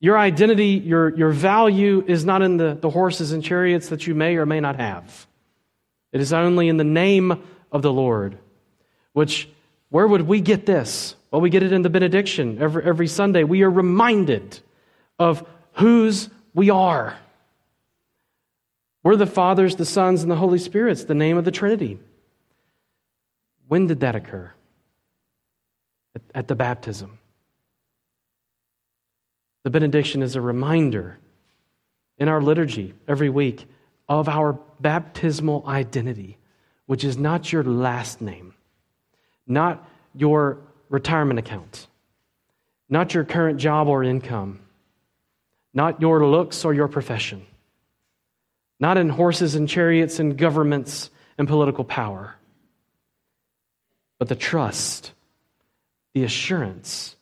Your 0.01 0.19
identity, 0.19 0.83
your, 0.85 1.17
your 1.17 1.31
value 1.31 2.05
is 2.07 2.25
not 2.25 2.43
in 2.43 2.57
the, 2.57 2.75
the 2.75 2.91
horses 2.91 3.33
and 3.33 3.43
chariots 3.43 3.89
that 3.89 4.07
you 4.07 4.15
may 4.15 4.37
or 4.37 4.45
may 4.45 4.61
not 4.61 4.77
have. 4.77 5.27
It 6.13 6.21
is 6.21 6.33
only 6.33 6.69
in 6.69 6.77
the 6.77 6.85
name 6.85 7.43
of 7.73 7.83
the 7.83 7.93
Lord. 7.93 8.39
Which, 9.13 9.49
where 9.89 10.07
would 10.07 10.23
we 10.23 10.41
get 10.41 10.67
this? 10.67 11.17
Well, 11.31 11.41
we 11.41 11.51
get 11.51 11.63
it 11.63 11.73
in 11.73 11.83
the 11.83 11.91
benediction 11.91 12.61
every, 12.61 12.85
every 12.85 13.09
Sunday. 13.09 13.45
We 13.45 13.63
are 13.63 13.71
reminded 13.71 14.61
of 15.19 15.47
whose 15.73 16.29
we 16.55 16.71
are. 16.71 17.17
We're 19.03 19.17
the 19.17 19.27
Fathers, 19.27 19.77
the 19.77 19.85
Sons, 19.85 20.23
and 20.23 20.31
the 20.31 20.37
Holy 20.37 20.59
Spirit's 20.59 21.05
the 21.05 21.15
name 21.15 21.37
of 21.37 21.45
the 21.45 21.51
Trinity. 21.51 21.99
When 23.69 23.87
did 23.87 24.01
that 24.01 24.15
occur? 24.15 24.53
At, 26.15 26.23
at 26.35 26.49
the 26.49 26.55
baptism. 26.55 27.19
The 29.65 29.71
benediction 29.71 30.23
is 30.23 30.37
a 30.37 30.41
reminder 30.41 31.19
in 32.17 32.29
our 32.29 32.41
liturgy 32.41 32.95
every 33.09 33.29
week 33.29 33.67
of 34.09 34.29
our 34.29 34.53
baptismal 34.81 35.65
identity, 35.67 36.39
which 36.87 37.03
is 37.03 37.19
not 37.19 37.53
your 37.53 37.65
last 37.65 38.21
name, 38.21 38.55
not 39.47 39.89
your 40.15 40.59
retirement 40.89 41.39
account, 41.39 41.89
not 42.89 43.15
your 43.15 43.25
current 43.25 43.59
job 43.59 43.89
or 43.89 44.05
income, 44.05 44.61
not 45.73 46.01
your 46.01 46.25
looks 46.25 46.65
or 46.65 46.73
your 46.73 46.87
profession 46.87 47.45
not 48.81 48.97
in 48.97 49.09
horses 49.09 49.55
and 49.55 49.69
chariots 49.69 50.19
and 50.19 50.37
governments 50.37 51.11
and 51.39 51.49
political 51.49 51.85
power, 51.85 52.35
but 54.19 54.29
the 54.29 54.35
trust, 54.35 55.13
the 56.13 56.25
assurance 56.25 57.17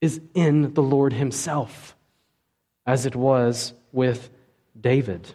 is 0.00 0.20
in 0.34 0.74
the 0.74 0.82
Lord 0.82 1.12
Himself, 1.12 1.96
as 2.86 3.06
it 3.06 3.16
was 3.16 3.72
with 3.92 4.30
David. 4.78 5.34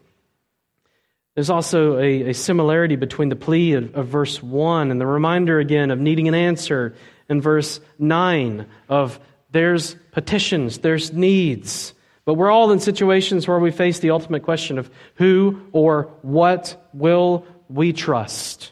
There's 1.36 1.50
also 1.50 1.98
a, 1.98 2.30
a 2.30 2.34
similarity 2.34 2.96
between 2.96 3.30
the 3.30 3.36
plea 3.36 3.74
of, 3.74 3.96
of 3.96 4.08
verse 4.08 4.42
1 4.42 4.92
and 4.92 5.02
the 5.02 5.08
reminder 5.08 5.60
again 5.60 5.90
of 5.90 6.00
needing 6.00 6.28
an 6.28 6.36
answer 6.36 6.96
in 7.28 7.42
verse 7.42 7.80
9 7.98 8.68
of 8.88 9.20
there's 9.52 9.96
petitions, 10.12 10.80
there's 10.80 11.12
needs. 11.12 11.94
But 12.26 12.36
we're 12.36 12.52
all 12.52 12.72
in 12.72 12.80
situations 12.80 13.48
where 13.48 13.60
we 13.60 13.72
face 13.72 14.00
the 14.00 14.12
ultimate 14.12 14.44
question 14.44 14.78
of 14.78 14.90
who 15.16 15.62
or 15.72 16.04
what 16.22 16.90
will 16.94 17.46
we 17.68 17.94
trust? 17.94 18.72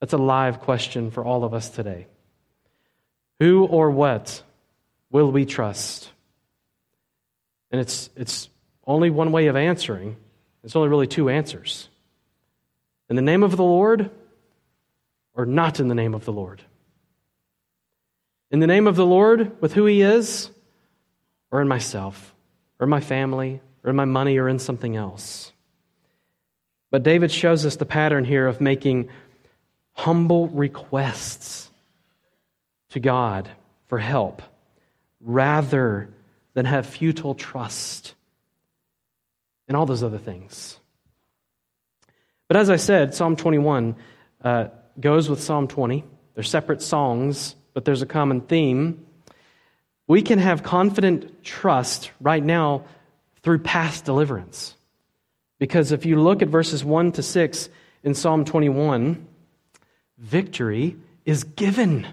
That's 0.00 0.12
a 0.12 0.18
live 0.18 0.60
question 0.60 1.10
for 1.10 1.24
all 1.24 1.44
of 1.44 1.54
us 1.54 1.68
today. 1.68 2.06
Who 3.40 3.64
or 3.64 3.90
what 3.90 4.42
will 5.10 5.32
we 5.32 5.44
trust? 5.44 6.10
And 7.72 7.80
it's, 7.80 8.10
it's 8.14 8.48
only 8.86 9.10
one 9.10 9.32
way 9.32 9.48
of 9.48 9.56
answering. 9.56 10.16
It's 10.62 10.76
only 10.76 10.88
really 10.88 11.06
two 11.06 11.28
answers. 11.28 11.88
In 13.08 13.16
the 13.16 13.22
name 13.22 13.42
of 13.42 13.56
the 13.56 13.64
Lord 13.64 14.10
or 15.34 15.46
not 15.46 15.80
in 15.80 15.88
the 15.88 15.94
name 15.94 16.14
of 16.14 16.24
the 16.24 16.32
Lord? 16.32 16.62
In 18.50 18.60
the 18.60 18.66
name 18.66 18.86
of 18.86 18.96
the 18.96 19.06
Lord, 19.06 19.60
with 19.62 19.72
who 19.72 19.86
He 19.86 20.02
is, 20.02 20.50
or 21.50 21.62
in 21.62 21.68
myself, 21.68 22.34
or 22.78 22.86
my 22.86 23.00
family, 23.00 23.60
or 23.84 23.90
in 23.90 23.96
my 23.96 24.04
money, 24.04 24.38
or 24.38 24.48
in 24.48 24.58
something 24.58 24.96
else. 24.96 25.52
But 26.90 27.04
David 27.04 27.30
shows 27.30 27.64
us 27.64 27.76
the 27.76 27.86
pattern 27.86 28.24
here 28.24 28.46
of 28.46 28.60
making 28.60 29.08
humble 29.92 30.48
requests 30.48 31.69
to 32.90 33.00
God 33.00 33.48
for 33.86 33.98
help 33.98 34.42
rather 35.20 36.08
than 36.54 36.66
have 36.66 36.86
futile 36.86 37.34
trust 37.34 38.14
and 39.68 39.76
all 39.76 39.86
those 39.86 40.02
other 40.02 40.18
things. 40.18 40.78
But 42.48 42.56
as 42.56 42.70
I 42.70 42.76
said, 42.76 43.14
Psalm 43.14 43.36
21 43.36 43.94
uh, 44.42 44.68
goes 44.98 45.28
with 45.28 45.40
Psalm 45.40 45.68
20. 45.68 46.04
They're 46.34 46.42
separate 46.42 46.82
songs, 46.82 47.54
but 47.74 47.84
there's 47.84 48.02
a 48.02 48.06
common 48.06 48.40
theme. 48.40 49.06
We 50.08 50.22
can 50.22 50.40
have 50.40 50.64
confident 50.64 51.44
trust 51.44 52.10
right 52.20 52.42
now 52.42 52.84
through 53.42 53.60
past 53.60 54.04
deliverance. 54.04 54.74
Because 55.60 55.92
if 55.92 56.04
you 56.04 56.20
look 56.20 56.42
at 56.42 56.48
verses 56.48 56.84
1 56.84 57.12
to 57.12 57.22
6 57.22 57.68
in 58.02 58.14
Psalm 58.14 58.44
21, 58.44 59.26
victory 60.18 60.96
is 61.24 61.44
given. 61.44 62.06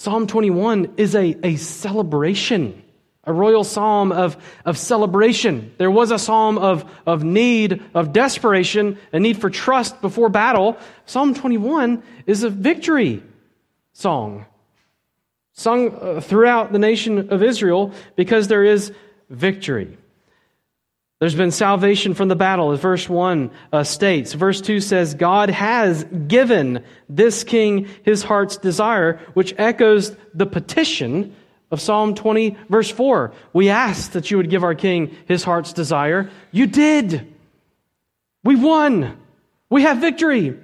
Psalm 0.00 0.26
21 0.26 0.94
is 0.96 1.14
a, 1.14 1.36
a 1.46 1.56
celebration, 1.56 2.82
a 3.24 3.34
royal 3.34 3.64
psalm 3.64 4.12
of, 4.12 4.34
of 4.64 4.78
celebration. 4.78 5.74
There 5.76 5.90
was 5.90 6.10
a 6.10 6.18
psalm 6.18 6.56
of, 6.56 6.90
of 7.04 7.22
need, 7.22 7.82
of 7.92 8.14
desperation, 8.14 8.96
a 9.12 9.20
need 9.20 9.38
for 9.38 9.50
trust 9.50 10.00
before 10.00 10.30
battle. 10.30 10.78
Psalm 11.04 11.34
21 11.34 12.02
is 12.26 12.44
a 12.44 12.48
victory 12.48 13.22
song 13.92 14.46
sung 15.52 15.94
uh, 15.94 16.22
throughout 16.22 16.72
the 16.72 16.78
nation 16.78 17.30
of 17.30 17.42
Israel 17.42 17.92
because 18.16 18.48
there 18.48 18.64
is 18.64 18.94
victory. 19.28 19.98
There's 21.20 21.34
been 21.34 21.50
salvation 21.50 22.14
from 22.14 22.28
the 22.28 22.34
battle, 22.34 22.72
as 22.72 22.80
verse 22.80 23.08
1 23.08 23.50
uh, 23.72 23.84
states. 23.84 24.32
Verse 24.32 24.60
2 24.60 24.80
says, 24.80 25.14
God 25.14 25.50
has 25.50 26.04
given 26.04 26.82
this 27.08 27.44
king 27.44 27.88
his 28.02 28.22
heart's 28.22 28.56
desire, 28.56 29.20
which 29.34 29.54
echoes 29.58 30.16
the 30.34 30.46
petition 30.46 31.36
of 31.70 31.80
Psalm 31.80 32.14
20, 32.14 32.56
verse 32.68 32.90
4. 32.90 33.32
We 33.52 33.68
asked 33.68 34.14
that 34.14 34.30
you 34.30 34.38
would 34.38 34.50
give 34.50 34.64
our 34.64 34.74
king 34.74 35.14
his 35.26 35.44
heart's 35.44 35.72
desire. 35.72 36.30
You 36.50 36.66
did. 36.66 37.32
We 38.42 38.56
won. 38.56 39.18
We 39.68 39.82
have 39.82 39.98
victory. 39.98 40.58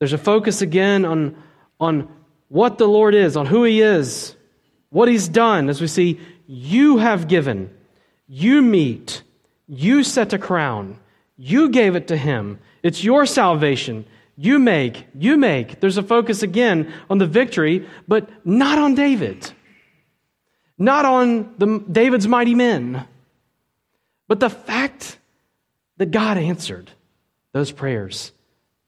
There's 0.00 0.12
a 0.12 0.18
focus 0.18 0.62
again 0.62 1.04
on, 1.04 1.42
on 1.78 2.08
what 2.48 2.78
the 2.78 2.88
Lord 2.88 3.14
is, 3.14 3.36
on 3.36 3.46
who 3.46 3.64
He 3.64 3.80
is, 3.80 4.34
what 4.90 5.08
He's 5.08 5.28
done, 5.28 5.68
as 5.68 5.80
we 5.80 5.86
see, 5.86 6.20
you 6.46 6.98
have 6.98 7.28
given, 7.28 7.70
you 8.32 8.62
meet, 8.62 9.24
you 9.66 10.04
set 10.04 10.32
a 10.32 10.38
crown, 10.38 11.00
you 11.36 11.68
gave 11.68 11.96
it 11.96 12.06
to 12.08 12.16
Him. 12.16 12.60
It's 12.80 13.02
your 13.02 13.26
salvation. 13.26 14.06
You 14.36 14.60
make, 14.60 15.04
you 15.18 15.36
make. 15.36 15.80
There's 15.80 15.96
a 15.96 16.02
focus 16.02 16.44
again 16.44 16.94
on 17.10 17.18
the 17.18 17.26
victory, 17.26 17.88
but 18.06 18.30
not 18.46 18.78
on 18.78 18.94
David. 18.94 19.50
Not 20.78 21.04
on 21.04 21.54
the, 21.58 21.84
David's 21.90 22.28
mighty 22.28 22.54
men. 22.54 23.04
But 24.28 24.38
the 24.38 24.48
fact 24.48 25.18
that 25.96 26.12
God 26.12 26.38
answered 26.38 26.88
those 27.52 27.72
prayers 27.72 28.30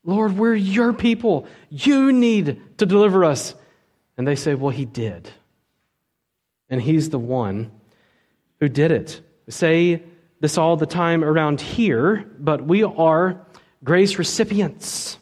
Lord, 0.04 0.36
we're 0.36 0.54
your 0.54 0.92
people. 0.92 1.46
You 1.68 2.12
need 2.12 2.60
to 2.78 2.86
deliver 2.86 3.24
us. 3.24 3.54
And 4.16 4.26
they 4.26 4.36
say, 4.36 4.54
Well, 4.54 4.70
he 4.70 4.84
did. 4.84 5.28
And 6.70 6.80
he's 6.80 7.10
the 7.10 7.18
one 7.18 7.72
who 8.60 8.68
did 8.68 8.92
it. 8.92 9.20
Say 9.48 10.02
this 10.40 10.58
all 10.58 10.76
the 10.76 10.86
time 10.86 11.22
around 11.22 11.60
here, 11.60 12.28
but 12.38 12.64
we 12.64 12.82
are 12.82 13.46
grace 13.84 14.18
recipients. 14.18 15.18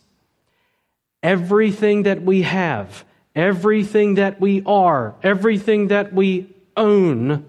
Everything 1.23 2.05
that 2.05 2.23
we 2.23 2.43
have, 2.43 3.05
everything 3.35 4.15
that 4.15 4.41
we 4.41 4.63
are, 4.65 5.15
everything 5.23 5.89
that 5.89 6.13
we 6.13 6.49
own 6.77 7.45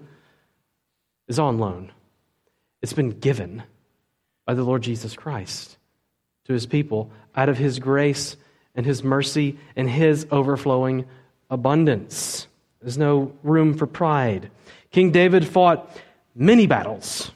is 1.28 1.38
on 1.38 1.58
loan. 1.58 1.92
It's 2.82 2.92
been 2.92 3.10
given 3.10 3.62
by 4.44 4.54
the 4.54 4.64
Lord 4.64 4.82
Jesus 4.82 5.14
Christ 5.14 5.78
to 6.44 6.52
his 6.52 6.66
people 6.66 7.10
out 7.34 7.48
of 7.48 7.56
his 7.56 7.78
grace 7.78 8.36
and 8.74 8.84
his 8.84 9.02
mercy 9.02 9.58
and 9.76 9.88
his 9.88 10.26
overflowing 10.30 11.06
abundance. 11.48 12.46
There's 12.80 12.98
no 12.98 13.32
room 13.42 13.74
for 13.74 13.86
pride. 13.86 14.50
King 14.90 15.10
David 15.10 15.46
fought 15.46 15.96
many 16.34 16.66
battles. 16.66 17.30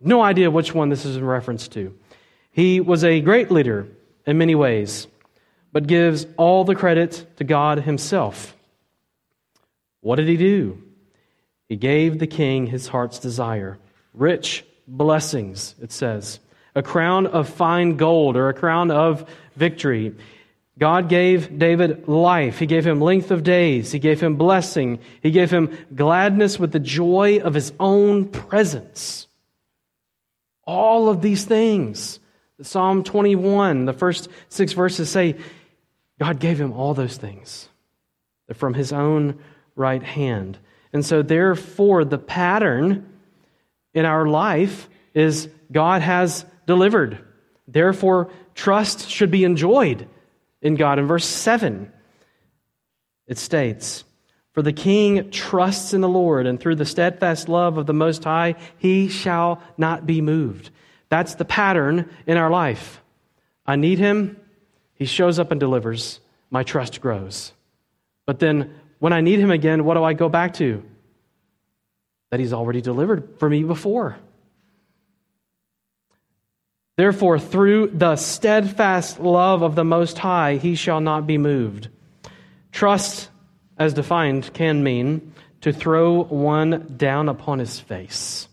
No 0.00 0.22
idea 0.22 0.50
which 0.50 0.74
one 0.74 0.88
this 0.88 1.04
is 1.04 1.16
in 1.16 1.24
reference 1.24 1.68
to. 1.68 1.96
He 2.50 2.80
was 2.80 3.04
a 3.04 3.20
great 3.20 3.50
leader 3.50 3.88
in 4.26 4.38
many 4.38 4.54
ways, 4.54 5.06
but 5.72 5.86
gives 5.86 6.26
all 6.36 6.64
the 6.64 6.74
credit 6.74 7.26
to 7.36 7.44
God 7.44 7.80
himself. 7.80 8.56
What 10.00 10.16
did 10.16 10.28
he 10.28 10.36
do? 10.36 10.82
He 11.68 11.76
gave 11.76 12.18
the 12.18 12.26
king 12.26 12.66
his 12.66 12.88
heart's 12.88 13.18
desire 13.18 13.78
rich 14.14 14.64
blessings, 14.88 15.74
it 15.82 15.92
says 15.92 16.40
a 16.76 16.82
crown 16.82 17.26
of 17.26 17.48
fine 17.48 17.96
gold 17.96 18.36
or 18.36 18.50
a 18.50 18.54
crown 18.54 18.90
of 18.90 19.28
victory. 19.56 20.14
God 20.78 21.08
gave 21.08 21.58
David 21.58 22.06
life. 22.06 22.58
He 22.58 22.66
gave 22.66 22.86
him 22.86 23.00
length 23.00 23.30
of 23.30 23.42
days. 23.42 23.92
He 23.92 23.98
gave 23.98 24.20
him 24.20 24.36
blessing. 24.36 24.98
He 25.22 25.30
gave 25.30 25.50
him 25.50 25.76
gladness 25.94 26.58
with 26.58 26.72
the 26.72 26.78
joy 26.78 27.38
of 27.38 27.54
his 27.54 27.72
own 27.80 28.26
presence. 28.26 29.26
All 30.64 31.08
of 31.08 31.22
these 31.22 31.44
things 31.44 32.20
Psalm 32.62 33.04
21, 33.04 33.84
the 33.84 33.92
first 33.92 34.30
six 34.48 34.72
verses 34.72 35.10
say, 35.10 35.36
God 36.18 36.40
gave 36.40 36.58
him 36.58 36.72
all 36.72 36.94
those 36.94 37.18
things 37.18 37.68
from 38.54 38.72
his 38.72 38.92
own 38.94 39.38
right 39.74 40.02
hand. 40.02 40.56
And 40.92 41.04
so, 41.04 41.20
therefore, 41.20 42.06
the 42.06 42.16
pattern 42.16 43.12
in 43.92 44.06
our 44.06 44.26
life 44.26 44.88
is 45.12 45.50
God 45.70 46.00
has 46.00 46.46
delivered. 46.66 47.18
Therefore, 47.68 48.30
trust 48.54 49.10
should 49.10 49.30
be 49.30 49.44
enjoyed 49.44 50.08
in 50.66 50.74
God. 50.74 50.98
In 50.98 51.06
verse 51.06 51.24
7, 51.24 51.92
it 53.26 53.38
states, 53.38 54.04
For 54.52 54.62
the 54.62 54.72
king 54.72 55.30
trusts 55.30 55.94
in 55.94 56.00
the 56.00 56.08
Lord, 56.08 56.46
and 56.46 56.60
through 56.60 56.74
the 56.74 56.84
steadfast 56.84 57.48
love 57.48 57.78
of 57.78 57.86
the 57.86 57.94
Most 57.94 58.24
High, 58.24 58.56
he 58.76 59.08
shall 59.08 59.62
not 59.78 60.06
be 60.06 60.20
moved. 60.20 60.70
That's 61.08 61.36
the 61.36 61.44
pattern 61.44 62.10
in 62.26 62.36
our 62.36 62.50
life. 62.50 63.00
I 63.64 63.76
need 63.76 63.98
him, 63.98 64.36
he 64.94 65.04
shows 65.04 65.38
up 65.38 65.50
and 65.50 65.60
delivers. 65.60 66.20
My 66.50 66.62
trust 66.62 67.00
grows. 67.00 67.52
But 68.24 68.38
then 68.38 68.74
when 68.98 69.12
I 69.12 69.20
need 69.20 69.38
him 69.38 69.50
again, 69.50 69.84
what 69.84 69.94
do 69.94 70.04
I 70.04 70.14
go 70.14 70.28
back 70.28 70.54
to? 70.54 70.82
That 72.30 72.40
he's 72.40 72.52
already 72.52 72.80
delivered 72.80 73.38
for 73.38 73.48
me 73.48 73.62
before. 73.62 74.16
Therefore, 76.96 77.38
through 77.38 77.88
the 77.88 78.16
steadfast 78.16 79.20
love 79.20 79.62
of 79.62 79.74
the 79.74 79.84
Most 79.84 80.18
High, 80.18 80.56
he 80.56 80.74
shall 80.74 81.00
not 81.00 81.26
be 81.26 81.36
moved. 81.36 81.88
Trust, 82.72 83.28
as 83.76 83.92
defined, 83.92 84.52
can 84.54 84.82
mean 84.82 85.34
to 85.60 85.72
throw 85.72 86.22
one 86.22 86.94
down 86.96 87.28
upon 87.28 87.58
his 87.58 87.78
face. 87.78 88.48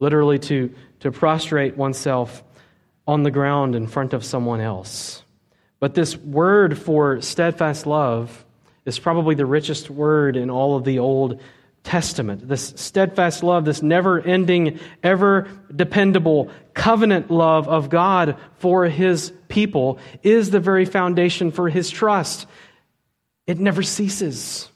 Literally, 0.00 0.38
to, 0.38 0.74
to 1.00 1.12
prostrate 1.12 1.76
oneself 1.76 2.42
on 3.06 3.24
the 3.24 3.30
ground 3.30 3.74
in 3.74 3.86
front 3.86 4.14
of 4.14 4.24
someone 4.24 4.60
else. 4.60 5.22
But 5.80 5.94
this 5.94 6.16
word 6.16 6.78
for 6.78 7.20
steadfast 7.20 7.86
love 7.86 8.44
is 8.86 8.98
probably 8.98 9.34
the 9.34 9.46
richest 9.46 9.90
word 9.90 10.36
in 10.36 10.48
all 10.48 10.76
of 10.76 10.84
the 10.84 10.98
Old 10.98 11.32
Testament. 11.32 11.58
Testament, 11.84 12.48
this 12.48 12.74
steadfast 12.76 13.42
love, 13.42 13.64
this 13.64 13.82
never 13.82 14.20
ending, 14.20 14.78
ever 15.02 15.48
dependable 15.74 16.50
covenant 16.74 17.30
love 17.30 17.68
of 17.68 17.90
God 17.90 18.36
for 18.58 18.86
his 18.86 19.32
people 19.48 19.98
is 20.22 20.50
the 20.50 20.60
very 20.60 20.84
foundation 20.84 21.50
for 21.50 21.68
his 21.68 21.90
trust. 21.90 22.46
It 23.46 23.58
never 23.58 23.82
ceases. 23.82 24.68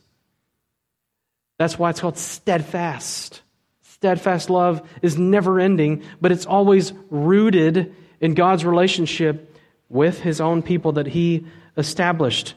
That's 1.58 1.78
why 1.78 1.90
it's 1.90 2.00
called 2.00 2.18
steadfast. 2.18 3.40
Steadfast 3.82 4.50
love 4.50 4.86
is 5.00 5.16
never 5.16 5.58
ending, 5.58 6.02
but 6.20 6.32
it's 6.32 6.44
always 6.44 6.92
rooted 7.08 7.94
in 8.20 8.34
God's 8.34 8.64
relationship 8.64 9.56
with 9.88 10.20
his 10.20 10.40
own 10.40 10.62
people 10.62 10.92
that 10.92 11.06
he 11.06 11.46
established. 11.76 12.54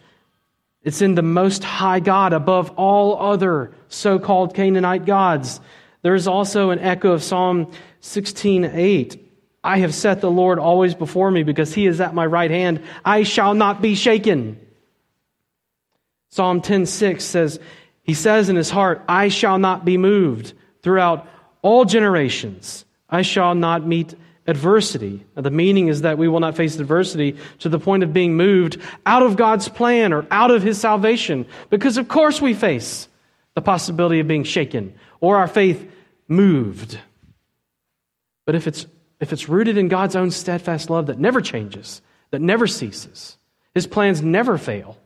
It's 0.84 1.02
in 1.02 1.16
the 1.16 1.22
most 1.22 1.64
high 1.64 2.00
God 2.00 2.34
above 2.34 2.72
all 2.72 3.18
other 3.20 3.74
so 3.90 4.20
called 4.20 4.54
Canaanite 4.54 5.06
gods. 5.06 5.60
There 6.02 6.16
is 6.16 6.28
also 6.28 6.70
an 6.70 6.80
echo 6.80 7.12
of 7.12 7.24
Psalm 7.24 7.72
16:8. 8.02 9.20
I 9.64 9.80
have 9.80 9.94
set 9.94 10.22
the 10.22 10.32
Lord 10.32 10.58
always 10.58 10.96
before 10.96 11.30
me 11.30 11.44
because 11.44 11.74
he 11.74 11.86
is 11.86 12.00
at 12.00 12.14
my 12.14 12.26
right 12.26 12.50
hand. 12.50 12.82
I 13.04 13.24
shall 13.24 13.54
not 13.54 13.82
be 13.82 13.96
shaken. 13.96 14.58
Psalm 16.30 16.62
10:6 16.62 17.22
says, 17.22 17.60
he 18.04 18.14
says 18.14 18.50
in 18.50 18.56
his 18.56 18.70
heart, 18.70 19.04
I 19.08 19.28
shall 19.28 19.60
not 19.60 19.86
be 19.86 19.98
moved 19.98 20.54
throughout 20.82 21.28
all 21.62 21.86
generations. 21.86 22.86
I 23.10 23.22
shall 23.22 23.54
not 23.54 23.86
meet 23.86 24.16
adversity. 24.48 25.24
Now, 25.36 25.44
the 25.44 25.52
meaning 25.52 25.90
is 25.90 26.02
that 26.02 26.18
we 26.18 26.28
will 26.28 26.40
not 26.40 26.56
face 26.56 26.80
adversity 26.80 27.36
to 27.60 27.70
the 27.70 27.78
point 27.78 28.02
of 28.02 28.14
being 28.14 28.36
moved 28.36 28.78
out 29.06 29.22
of 29.22 29.36
God's 29.36 29.70
plan 29.70 30.12
or 30.12 30.26
out 30.32 30.50
of 30.50 30.64
His 30.64 30.80
salvation, 30.80 31.46
because 31.70 31.98
of 31.98 32.08
course 32.08 32.42
we 32.42 32.54
face 32.54 33.08
the 33.56 33.62
possibility 33.62 34.20
of 34.20 34.28
being 34.28 34.44
shaken 34.44 34.94
or 35.20 35.38
our 35.38 35.48
faith 35.48 35.92
moved. 36.28 37.00
But 38.46 38.56
if 38.56 38.68
it's, 38.68 38.86
if 39.20 39.34
it's 39.34 39.50
rooted 39.50 39.78
in 39.78 39.88
God's 39.88 40.16
own 40.16 40.32
steadfast 40.32 40.90
love 40.90 41.08
that 41.08 41.20
never 41.20 41.42
changes, 41.42 42.02
that 42.32 42.42
never 42.42 42.68
ceases, 42.68 43.38
His 43.74 43.88
plans 43.88 44.22
never 44.22 44.58
fail, 44.58 44.98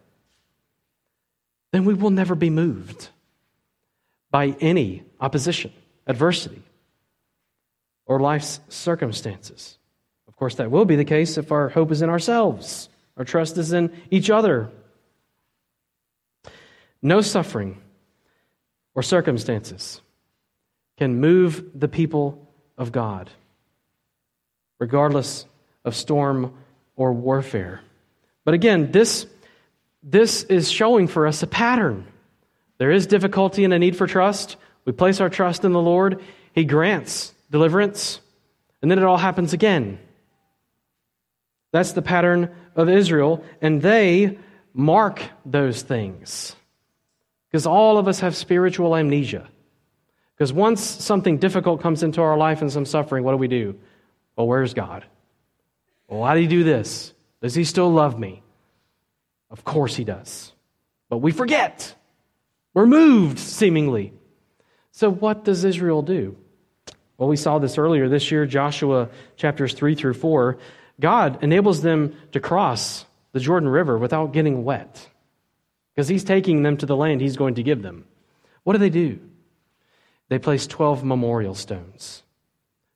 then 1.72 1.86
we 1.86 1.94
will 1.94 2.12
never 2.12 2.36
be 2.36 2.50
moved 2.50 3.10
by 4.30 4.56
any 4.60 5.04
opposition, 5.20 5.72
adversity 6.08 6.62
or 8.06 8.20
life's 8.20 8.60
circumstances. 8.70 9.78
Of 10.28 10.36
course, 10.36 10.56
that 10.56 10.72
will 10.72 10.86
be 10.86 10.96
the 10.96 11.06
case 11.06 11.38
if 11.38 11.52
our 11.52 11.70
hope 11.70 11.92
is 11.92 12.02
in 12.02 12.10
ourselves, 12.10 12.90
our 13.18 13.26
trust 13.26 13.58
is 13.58 13.74
in 13.74 13.92
each 14.10 14.30
other. 14.30 14.70
No 17.02 17.22
suffering 17.22 17.82
or 18.96 19.04
circumstances 19.04 20.02
can 20.98 21.20
move 21.20 21.72
the 21.74 21.88
people 21.88 22.48
of 22.78 22.92
God, 22.92 23.30
regardless 24.80 25.46
of 25.84 25.96
storm 25.96 26.54
or 26.96 27.14
warfare. 27.14 27.82
But 28.46 28.54
again, 28.54 28.92
this, 28.92 29.26
this 30.04 30.44
is 30.44 30.70
showing 30.72 31.08
for 31.08 31.28
us 31.28 31.44
a 31.44 31.48
pattern. 31.48 32.08
There 32.78 32.92
is 32.92 33.08
difficulty 33.08 33.64
and 33.64 33.74
a 33.74 33.80
need 33.80 33.96
for 33.96 34.08
trust. 34.08 34.58
We 34.86 34.92
place 34.92 35.22
our 35.22 35.30
trust 35.30 35.64
in 35.66 35.72
the 35.72 35.82
Lord. 35.82 36.22
He 36.54 36.66
grants 36.66 37.34
deliverance, 37.50 38.20
and 38.82 38.90
then 38.90 39.00
it 39.00 39.06
all 39.06 39.18
happens 39.18 39.54
again. 39.54 40.00
That's 41.72 41.94
the 41.94 42.02
pattern 42.02 42.54
of 42.76 42.90
Israel, 42.90 43.44
and 43.62 43.82
they 43.82 44.38
mark 44.74 45.22
those 45.46 45.82
things. 45.82 46.56
Because 47.54 47.68
all 47.68 48.00
of 48.00 48.08
us 48.08 48.22
have 48.22 48.36
spiritual 48.36 48.96
amnesia. 48.96 49.48
Because 50.36 50.52
once 50.52 50.82
something 50.82 51.38
difficult 51.38 51.84
comes 51.84 52.02
into 52.02 52.20
our 52.20 52.36
life 52.36 52.62
and 52.62 52.72
some 52.72 52.84
suffering, 52.84 53.24
what 53.24 53.30
do 53.30 53.38
we 53.38 53.48
do? 53.48 53.76
Well, 54.36 54.48
where's 54.48 54.74
God? 54.74 55.06
Well, 56.08 56.22
why 56.22 56.34
did 56.34 56.42
he 56.42 56.48
do 56.48 56.64
this? 56.64 57.14
Does 57.44 57.54
he 57.54 57.64
still 57.64 57.92
love 57.92 58.18
me? 58.18 58.42
Of 59.52 59.64
course 59.64 59.96
he 59.96 60.04
does. 60.04 60.52
But 61.10 61.20
we 61.20 61.32
forget. 61.32 61.94
We're 62.74 62.88
moved, 62.88 63.38
seemingly. 63.38 64.14
So, 64.92 65.12
what 65.12 65.46
does 65.46 65.64
Israel 65.64 66.02
do? 66.02 66.36
Well, 67.20 67.30
we 67.30 67.38
saw 67.38 67.60
this 67.60 67.78
earlier 67.78 68.10
this 68.10 68.32
year, 68.32 68.48
Joshua 68.48 69.10
chapters 69.36 69.76
3 69.76 69.94
through 69.94 70.16
4. 70.16 70.58
God 71.00 71.44
enables 71.44 71.84
them 71.84 72.16
to 72.32 72.40
cross 72.40 73.06
the 73.32 73.40
Jordan 73.40 73.70
River 73.70 74.00
without 74.00 74.34
getting 74.34 74.64
wet 74.64 75.08
because 75.94 76.08
He's 76.08 76.24
taking 76.24 76.64
them 76.64 76.78
to 76.78 76.86
the 76.86 76.96
land 76.96 77.22
He's 77.22 77.38
going 77.38 77.56
to 77.56 77.64
give 77.64 77.82
them. 77.82 78.06
What 78.64 78.74
do 78.74 78.80
they 78.80 78.90
do? 78.90 79.20
They 80.30 80.40
place 80.40 80.68
12 80.68 81.04
memorial 81.04 81.56
stones 81.56 82.24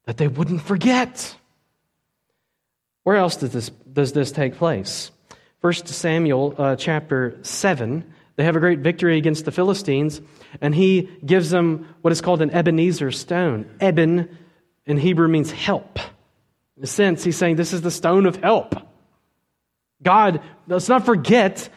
that 0.05 0.17
they 0.17 0.27
wouldn't 0.27 0.61
forget. 0.61 1.35
Where 3.03 3.17
else 3.17 3.35
does 3.35 3.51
this, 3.51 3.69
does 3.69 4.13
this 4.13 4.31
take 4.31 4.55
place? 4.55 5.11
1 5.61 5.73
Samuel 5.73 6.55
uh, 6.57 6.75
chapter 6.75 7.37
7 7.41 8.13
they 8.37 8.43
have 8.43 8.55
a 8.55 8.59
great 8.59 8.79
victory 8.79 9.17
against 9.17 9.45
the 9.45 9.51
Philistines, 9.51 10.21
and 10.61 10.73
he 10.73 11.09
gives 11.25 11.49
them 11.49 11.93
what 12.01 12.11
is 12.13 12.21
called 12.21 12.41
an 12.43 12.51
Ebenezer 12.51 13.11
stone. 13.11 13.67
Eben 13.81 14.29
in 14.85 14.97
Hebrew 14.97 15.27
means 15.27 15.51
help. 15.51 15.99
In 16.77 16.83
a 16.83 16.87
sense, 16.87 17.23
he's 17.23 17.35
saying 17.35 17.55
this 17.55 17.73
is 17.73 17.81
the 17.81 17.89
stone 17.89 18.27
of 18.27 18.35
help. 18.35 18.75
God, 20.03 20.41
let's 20.67 20.87
not 20.87 21.03
forget 21.03 21.67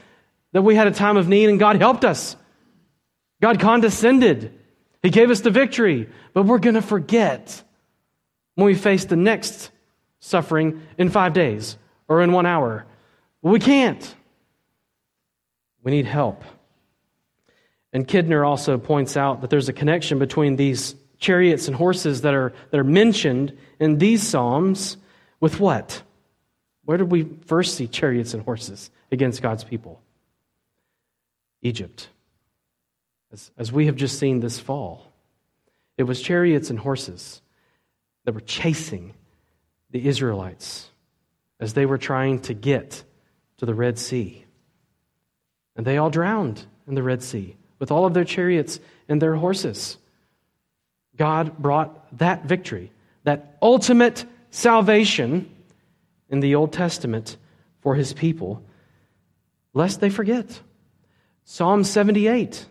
that 0.53 0.63
we 0.63 0.75
had 0.75 0.87
a 0.87 0.93
time 0.93 1.17
of 1.17 1.29
need 1.29 1.49
and 1.49 1.59
God 1.59 1.77
helped 1.77 2.05
us. 2.05 2.37
God 3.41 3.61
condescended. 3.61 4.59
He 5.03 5.11
gave 5.11 5.31
us 5.31 5.41
the 5.41 5.51
victory, 5.51 6.09
but 6.35 6.45
we're 6.45 6.59
going 6.59 6.75
to 6.75 6.83
forget 6.83 7.63
when 8.55 8.67
we 8.67 8.75
face 8.75 9.07
the 9.07 9.17
next 9.17 9.71
suffering 10.19 10.83
in 10.99 11.09
five 11.09 11.33
days 11.33 11.79
or 12.09 12.23
in 12.23 12.33
one 12.33 12.47
hour. 12.47 12.87
we 13.43 13.59
can't. 13.59 14.15
We 15.83 15.93
need 15.93 16.07
help. 16.07 16.45
And 17.93 18.07
Kidner 18.07 18.47
also 18.47 18.77
points 18.79 19.17
out 19.17 19.41
that 19.41 19.51
there's 19.51 19.69
a 19.69 19.73
connection 19.73 20.19
between 20.19 20.57
these 20.57 20.95
chariots 21.19 21.67
and 21.67 21.77
horses 21.77 22.23
that 22.23 22.35
are, 22.35 22.53
that 22.71 22.79
are 22.79 22.85
mentioned 22.85 23.57
in 23.79 23.99
these 23.99 24.23
Psalms 24.23 24.97
with 25.41 25.59
what? 25.59 26.03
Where 26.85 26.99
did 26.99 27.11
we 27.11 27.25
first 27.47 27.77
see 27.77 27.87
chariots 27.87 28.35
and 28.35 28.43
horses 28.43 28.91
against 29.11 29.43
God's 29.43 29.65
people? 29.65 30.03
Egypt. 31.63 32.09
As, 33.33 33.51
as 33.57 33.73
we 33.73 33.87
have 33.87 33.97
just 33.97 34.19
seen 34.19 34.41
this 34.41 34.59
fall, 34.59 35.07
it 35.97 36.05
was 36.05 36.21
chariots 36.21 36.71
and 36.71 36.79
horses 36.79 37.43
that 38.25 38.35
were 38.35 38.41
chasing 38.41 39.15
the 39.91 40.07
Israelites 40.07 40.89
as 41.59 41.75
they 41.75 41.87
were 41.87 41.99
trying 41.99 42.41
to 42.41 42.55
get 42.55 43.05
to 43.59 43.67
the 43.67 43.75
Red 43.75 43.99
Sea. 43.99 44.45
And 45.77 45.87
they 45.87 45.99
all 45.99 46.11
drowned 46.11 46.65
in 46.89 46.95
the 46.95 47.03
Red 47.03 47.23
Sea 47.23 47.57
with 47.79 47.91
all 47.91 48.07
of 48.07 48.15
their 48.15 48.25
chariots 48.25 48.81
and 49.09 49.21
their 49.21 49.35
horses. 49.35 49.99
God 51.17 51.59
brought 51.59 52.19
that 52.19 52.45
victory, 52.45 52.91
that 53.25 53.59
ultimate 53.61 54.25
salvation 54.51 55.55
in 56.29 56.41
the 56.41 56.55
Old 56.55 56.73
Testament 56.73 57.37
for 57.81 57.95
his 57.95 58.13
people, 58.13 58.63
lest 59.75 60.01
they 60.01 60.11
forget. 60.11 60.61
Psalm 61.45 61.85
78 61.85 62.67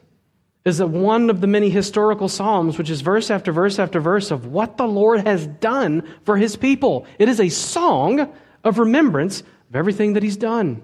is 0.65 0.81
one 0.81 1.29
of 1.29 1.41
the 1.41 1.47
many 1.47 1.69
historical 1.69 2.27
psalms, 2.27 2.77
which 2.77 2.89
is 2.89 3.01
verse 3.01 3.31
after 3.31 3.51
verse 3.51 3.79
after 3.79 3.99
verse 3.99 4.31
of 4.31 4.45
what 4.45 4.77
the 4.77 4.87
Lord 4.87 5.25
has 5.25 5.47
done 5.47 6.03
for 6.23 6.37
his 6.37 6.55
people. 6.55 7.05
It 7.17 7.29
is 7.29 7.39
a 7.39 7.49
song 7.49 8.31
of 8.63 8.79
remembrance 8.79 9.41
of 9.41 9.75
everything 9.75 10.13
that 10.13 10.23
he's 10.23 10.37
done, 10.37 10.83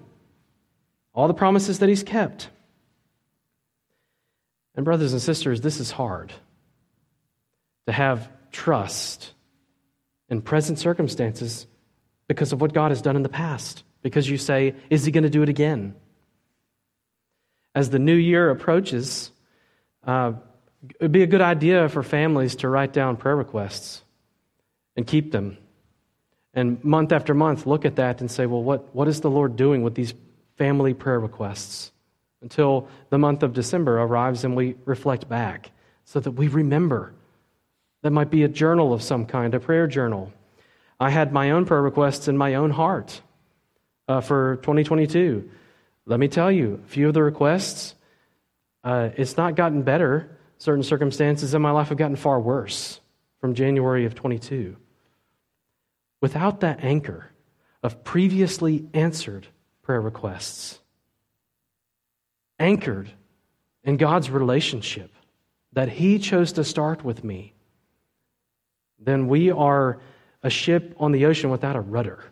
all 1.14 1.28
the 1.28 1.34
promises 1.34 1.80
that 1.80 1.90
he's 1.90 2.04
kept. 2.04 2.50
And, 4.76 4.84
brothers 4.84 5.14
and 5.14 5.22
sisters, 5.22 5.62
this 5.62 5.80
is 5.80 5.92
hard 5.92 6.34
to 7.88 7.94
have 7.94 8.30
trust 8.52 9.34
in 10.30 10.42
present 10.42 10.80
circumstances 10.80 11.68
because 12.28 12.52
of 12.52 12.60
what 12.60 12.74
God 12.74 12.92
has 12.92 13.02
done 13.02 13.16
in 13.16 13.24
the 13.24 13.30
past. 13.30 13.84
Because 14.02 14.30
you 14.30 14.38
say, 14.38 14.76
is 14.90 15.06
he 15.06 15.12
going 15.12 15.24
to 15.24 15.30
do 15.30 15.44
it 15.44 15.50
again? 15.50 15.96
As 17.76 17.90
the 17.90 18.00
new 18.00 18.16
year 18.16 18.50
approaches, 18.50 19.32
uh, 20.06 20.34
it 20.90 21.02
would 21.02 21.12
be 21.12 21.24
a 21.24 21.28
good 21.28 21.42
idea 21.42 21.90
for 21.90 22.02
families 22.02 22.56
to 22.58 22.70
write 22.70 22.94
down 22.94 23.18
prayer 23.18 23.36
requests 23.36 24.02
and 24.96 25.06
keep 25.06 25.32
them. 25.32 25.58
And 26.54 26.82
month 26.84 27.12
after 27.12 27.34
month, 27.34 27.66
look 27.68 27.84
at 27.84 27.98
that 27.98 28.22
and 28.22 28.32
say, 28.32 28.46
well, 28.46 28.64
what, 28.64 28.96
what 28.96 29.10
is 29.10 29.20
the 29.20 29.30
Lord 29.30 29.58
doing 29.58 29.84
with 29.84 29.94
these 29.94 30.14
family 30.58 30.94
prayer 30.94 31.20
requests? 31.20 31.92
Until 32.42 32.88
the 33.10 33.18
month 33.18 33.44
of 33.44 33.54
December 33.54 34.00
arrives 34.00 34.46
and 34.46 34.56
we 34.56 34.76
reflect 34.86 35.28
back 35.28 35.72
so 36.06 36.20
that 36.20 36.32
we 36.32 36.48
remember. 36.48 37.14
That 38.04 38.12
might 38.12 38.30
be 38.30 38.44
a 38.44 38.48
journal 38.48 38.94
of 38.94 39.02
some 39.02 39.26
kind, 39.26 39.54
a 39.54 39.60
prayer 39.60 39.88
journal. 39.88 40.32
I 41.00 41.10
had 41.10 41.34
my 41.34 41.52
own 41.52 41.66
prayer 41.66 41.82
requests 41.82 42.28
in 42.28 42.38
my 42.38 42.54
own 42.54 42.72
heart 42.72 43.22
uh, 44.08 44.22
for 44.22 44.58
2022. 44.58 45.50
Let 46.06 46.20
me 46.20 46.28
tell 46.28 46.52
you, 46.52 46.82
a 46.84 46.88
few 46.88 47.08
of 47.08 47.14
the 47.14 47.24
requests, 47.24 47.96
uh, 48.84 49.10
it's 49.18 49.38
not 49.38 49.56
gotten 49.56 49.82
better. 49.82 50.38
Certain 50.60 50.84
circumstances 50.84 51.54
in 51.54 51.62
my 51.62 51.72
life 51.72 51.90
have 51.90 51.98
gotten 51.98 52.16
far 52.16 52.40
worse 52.40 53.00
from 53.42 53.56
January 53.56 54.06
of 54.06 54.14
22. 54.14 54.78
Without 56.22 56.62
that 56.62 56.84
anchor 56.84 57.30
of 57.82 58.04
previously 58.04 58.88
answered 58.94 59.48
prayer 59.82 60.02
requests, 60.02 60.80
anchored 62.60 63.12
in 63.84 63.98
God's 63.98 64.30
relationship 64.30 65.12
that 65.74 65.90
He 65.90 66.20
chose 66.20 66.54
to 66.54 66.64
start 66.64 67.04
with 67.04 67.24
me, 67.24 67.54
then 69.00 69.28
we 69.28 69.52
are 69.52 70.00
a 70.44 70.50
ship 70.50 70.96
on 71.00 71.12
the 71.12 71.26
ocean 71.26 71.50
without 71.50 71.76
a 71.76 71.82
rudder. 71.82 72.24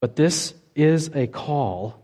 But 0.00 0.16
this 0.16 0.54
is 0.74 1.10
a 1.14 1.26
call 1.26 2.00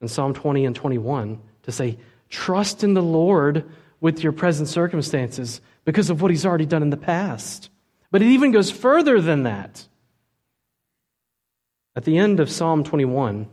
in 0.00 0.08
Psalm 0.08 0.34
20 0.34 0.64
and 0.64 0.74
21 0.74 1.40
to 1.64 1.72
say, 1.72 1.98
trust 2.28 2.84
in 2.84 2.94
the 2.94 3.02
Lord 3.02 3.64
with 4.00 4.22
your 4.22 4.32
present 4.32 4.68
circumstances 4.68 5.60
because 5.84 6.10
of 6.10 6.22
what 6.22 6.30
He's 6.30 6.46
already 6.46 6.66
done 6.66 6.82
in 6.82 6.90
the 6.90 6.96
past. 6.96 7.70
But 8.10 8.22
it 8.22 8.28
even 8.28 8.52
goes 8.52 8.70
further 8.70 9.20
than 9.20 9.44
that. 9.44 9.86
At 11.94 12.04
the 12.04 12.18
end 12.18 12.40
of 12.40 12.50
Psalm 12.50 12.84
21, 12.84 13.46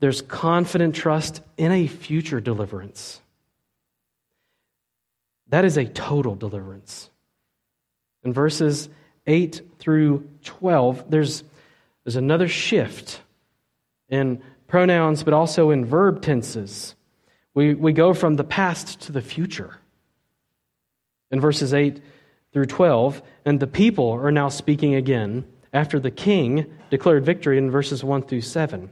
there's 0.00 0.22
confident 0.22 0.94
trust 0.94 1.42
in 1.56 1.72
a 1.72 1.86
future 1.86 2.40
deliverance. 2.40 3.20
That 5.48 5.64
is 5.64 5.76
a 5.76 5.84
total 5.84 6.34
deliverance. 6.34 7.10
In 8.24 8.32
verses 8.32 8.88
8 9.26 9.60
through 9.78 10.28
12, 10.44 11.10
there's, 11.10 11.44
there's 12.04 12.16
another 12.16 12.48
shift 12.48 13.20
in 14.08 14.42
pronouns, 14.68 15.22
but 15.22 15.34
also 15.34 15.70
in 15.70 15.84
verb 15.84 16.22
tenses. 16.22 16.94
We, 17.54 17.74
we 17.74 17.92
go 17.92 18.14
from 18.14 18.34
the 18.34 18.44
past 18.44 19.00
to 19.02 19.12
the 19.12 19.22
future. 19.22 19.78
In 21.30 21.40
verses 21.40 21.74
8 21.74 22.00
through 22.52 22.66
12, 22.66 23.22
and 23.44 23.58
the 23.58 23.66
people 23.66 24.10
are 24.10 24.30
now 24.30 24.48
speaking 24.48 24.94
again 24.94 25.44
after 25.72 25.98
the 25.98 26.10
king 26.10 26.66
declared 26.90 27.24
victory 27.24 27.58
in 27.58 27.70
verses 27.70 28.04
1 28.04 28.22
through 28.22 28.42
7. 28.42 28.90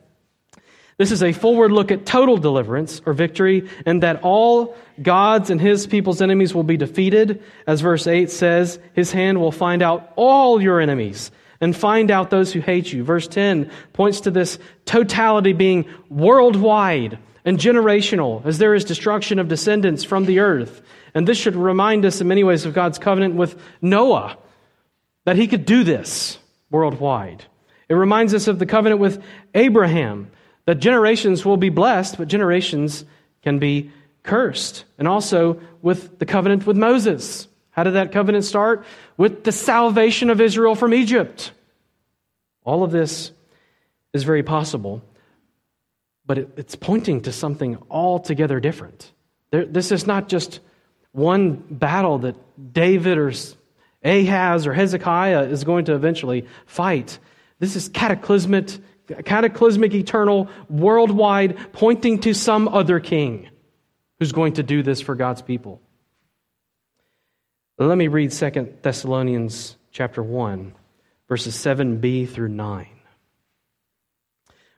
This 0.96 1.11
is 1.11 1.22
a 1.22 1.33
forward 1.33 1.72
look 1.72 1.90
at 1.90 2.07
total 2.07 2.37
deliverance 2.37 3.03
or 3.05 3.14
victory, 3.14 3.68
and 3.85 4.03
that 4.03 4.22
all 4.22 4.77
God's 5.03 5.50
and 5.50 5.61
his 5.61 5.87
people's 5.87 6.22
enemies 6.22 6.55
will 6.55 6.62
be 6.62 6.77
defeated. 6.77 7.42
As 7.66 7.81
verse 7.81 8.07
8 8.07 8.31
says, 8.31 8.79
his 8.92 9.11
hand 9.11 9.40
will 9.40 9.50
find 9.50 9.83
out 9.83 10.12
all 10.14 10.62
your 10.62 10.81
enemies 10.81 11.33
and 11.64 11.74
find 11.74 12.11
out 12.11 12.29
those 12.29 12.53
who 12.53 12.61
hate 12.61 12.92
you. 12.92 13.03
Verse 13.03 13.27
10 13.27 13.70
points 13.94 14.20
to 14.20 14.31
this 14.31 14.59
totality 14.85 15.55
being 15.55 15.87
worldwide 16.11 17.18
and 17.46 17.59
generational, 17.59 18.44
as 18.44 18.59
there 18.59 18.74
is 18.74 18.85
destruction 18.85 19.38
of 19.38 19.48
descendants 19.48 20.05
from 20.05 20.27
the 20.27 20.40
earth. 20.40 20.83
And 21.14 21.27
this 21.27 21.38
should 21.38 21.57
remind 21.57 22.05
us 22.05 22.20
in 22.20 22.29
many 22.29 22.44
ways 22.44 22.66
of 22.66 22.74
God's 22.74 22.98
covenant 22.98 23.35
with 23.35 23.59
Noah, 23.81 24.37
that 25.24 25.37
he 25.37 25.46
could 25.46 25.64
do 25.64 25.85
this 25.85 26.38
worldwide. 26.70 27.44
It 27.88 27.94
reminds 27.94 28.35
us 28.35 28.46
of 28.46 28.59
the 28.59 28.66
covenant 28.66 29.00
with 29.00 29.22
Abraham 29.55 30.31
that 30.66 30.77
generations 30.77 31.46
will 31.46 31.57
be 31.57 31.70
blessed, 31.70 32.18
but 32.18 32.29
generations 32.29 33.07
can 33.42 33.59
be 33.59 33.90
cursed. 34.22 34.85
And 34.98 35.09
also 35.09 35.61
with 35.81 36.18
the 36.18 36.27
covenant 36.27 36.66
with 36.66 36.77
Moses. 36.77 37.48
How 37.74 37.82
did 37.82 37.94
that 37.94 38.12
covenant 38.12 38.44
start? 38.44 38.84
With 39.16 39.44
the 39.44 39.52
salvation 39.52 40.30
of 40.30 40.40
Israel 40.40 40.74
from 40.74 40.94
Egypt. 40.94 41.52
All 42.64 42.82
of 42.82 42.90
this 42.90 43.32
is 44.12 44.22
very 44.22 44.42
possible, 44.42 45.02
but 46.24 46.38
it, 46.38 46.50
it's 46.56 46.76
pointing 46.76 47.22
to 47.22 47.32
something 47.32 47.76
altogether 47.90 48.60
different. 48.60 49.12
There, 49.50 49.66
this 49.66 49.92
is 49.92 50.06
not 50.06 50.28
just 50.28 50.60
one 51.12 51.62
battle 51.68 52.18
that 52.20 52.37
David 52.72 53.18
or 53.18 53.32
Ahaz 54.04 54.66
or 54.66 54.72
Hezekiah 54.72 55.42
is 55.44 55.64
going 55.64 55.87
to 55.87 55.94
eventually 55.94 56.46
fight. 56.66 57.18
This 57.58 57.76
is 57.76 57.88
cataclysmic 57.88 58.80
cataclysmic, 59.24 59.94
eternal, 59.94 60.48
worldwide, 60.68 61.72
pointing 61.72 62.20
to 62.20 62.34
some 62.34 62.68
other 62.68 63.00
king 63.00 63.48
who's 64.18 64.32
going 64.32 64.54
to 64.54 64.62
do 64.62 64.82
this 64.82 65.00
for 65.00 65.14
God's 65.14 65.42
people. 65.42 65.82
Let 67.78 67.98
me 67.98 68.08
read 68.08 68.30
2 68.30 68.74
Thessalonians 68.82 69.76
chapter 69.90 70.22
1, 70.22 70.74
verses 71.28 71.56
7b 71.56 72.28
through 72.28 72.48
9. 72.48 72.87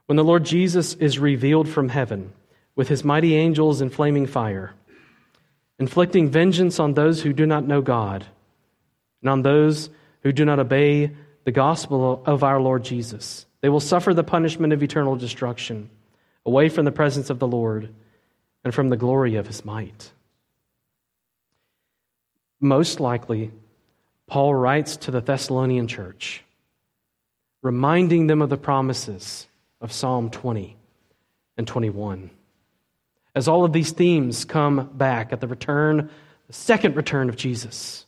When 0.07 0.17
the 0.17 0.25
Lord 0.25 0.45
Jesus 0.45 0.95
is 0.95 1.19
revealed 1.19 1.69
from 1.69 1.89
heaven 1.89 2.33
with 2.75 2.89
his 2.89 3.05
mighty 3.05 3.35
angels 3.35 3.81
in 3.81 3.91
flaming 3.91 4.27
fire, 4.27 4.73
inflicting 5.79 6.31
vengeance 6.31 6.79
on 6.79 6.95
those 6.95 7.23
who 7.23 7.33
do 7.33 7.45
not 7.45 7.67
know 7.67 7.83
God 7.83 8.25
and 9.21 9.31
on 9.31 9.43
those 9.43 9.91
who 10.23 10.33
do 10.33 10.45
not 10.45 10.59
obey 10.59 11.11
the 11.45 11.53
gospel 11.53 12.23
of 12.25 12.43
our 12.43 12.61
Lord 12.61 12.83
Jesus 12.85 13.47
they 13.67 13.69
will 13.69 13.81
suffer 13.81 14.15
the 14.15 14.23
punishment 14.23 14.73
of 14.73 14.81
eternal 14.81 15.17
destruction, 15.17 15.91
away 16.45 16.69
from 16.69 16.85
the 16.85 16.93
presence 16.93 17.31
of 17.31 17.41
the 17.41 17.49
Lord 17.49 17.93
and 18.65 18.73
from 18.73 18.91
the 18.91 18.97
glory 18.97 19.35
of 19.35 19.49
his 19.49 19.65
might. 19.65 20.13
Most 22.67 22.99
likely, 22.99 23.53
Paul 24.27 24.53
writes 24.53 24.97
to 24.97 25.13
the 25.13 25.21
Thessalonian 25.21 25.87
church, 25.87 26.43
reminding 27.63 28.27
them 28.27 28.43
of 28.43 28.51
the 28.51 28.57
promises 28.57 29.47
of 29.81 29.93
Psalm 29.93 30.31
20 30.31 30.77
and 31.57 31.69
21. 31.69 32.29
As 33.37 33.47
all 33.47 33.65
of 33.65 33.73
these 33.73 33.93
themes 33.93 34.45
come 34.45 34.91
back 34.95 35.33
at 35.33 35.41
the 35.41 35.47
return, 35.47 36.11
the 36.49 36.53
second 36.53 36.97
return 36.97 37.29
of 37.29 37.37
Jesus, 37.37 38.05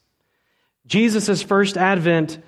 Jesus' 0.88 1.40
first 1.40 1.76
advent 1.76 2.42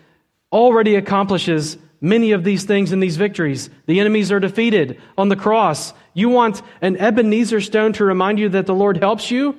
already 0.51 0.96
accomplishes 0.96 1.79
many 2.01 2.33
of 2.33 2.42
these 2.42 2.64
things 2.64 2.90
and 2.90 3.01
these 3.01 3.18
victories. 3.18 3.70
The 3.87 4.01
enemies 4.01 4.33
are 4.33 4.40
defeated 4.40 5.01
on 5.16 5.29
the 5.29 5.37
cross. 5.37 5.92
You 6.12 6.29
want 6.29 6.61
an 6.83 6.96
Ebenezer 6.96 7.61
stone 7.61 7.92
to 7.92 8.05
remind 8.05 8.40
you 8.40 8.49
that 8.49 8.66
the 8.66 8.75
Lord 8.75 8.96
helps 8.96 9.31
you? 9.31 9.57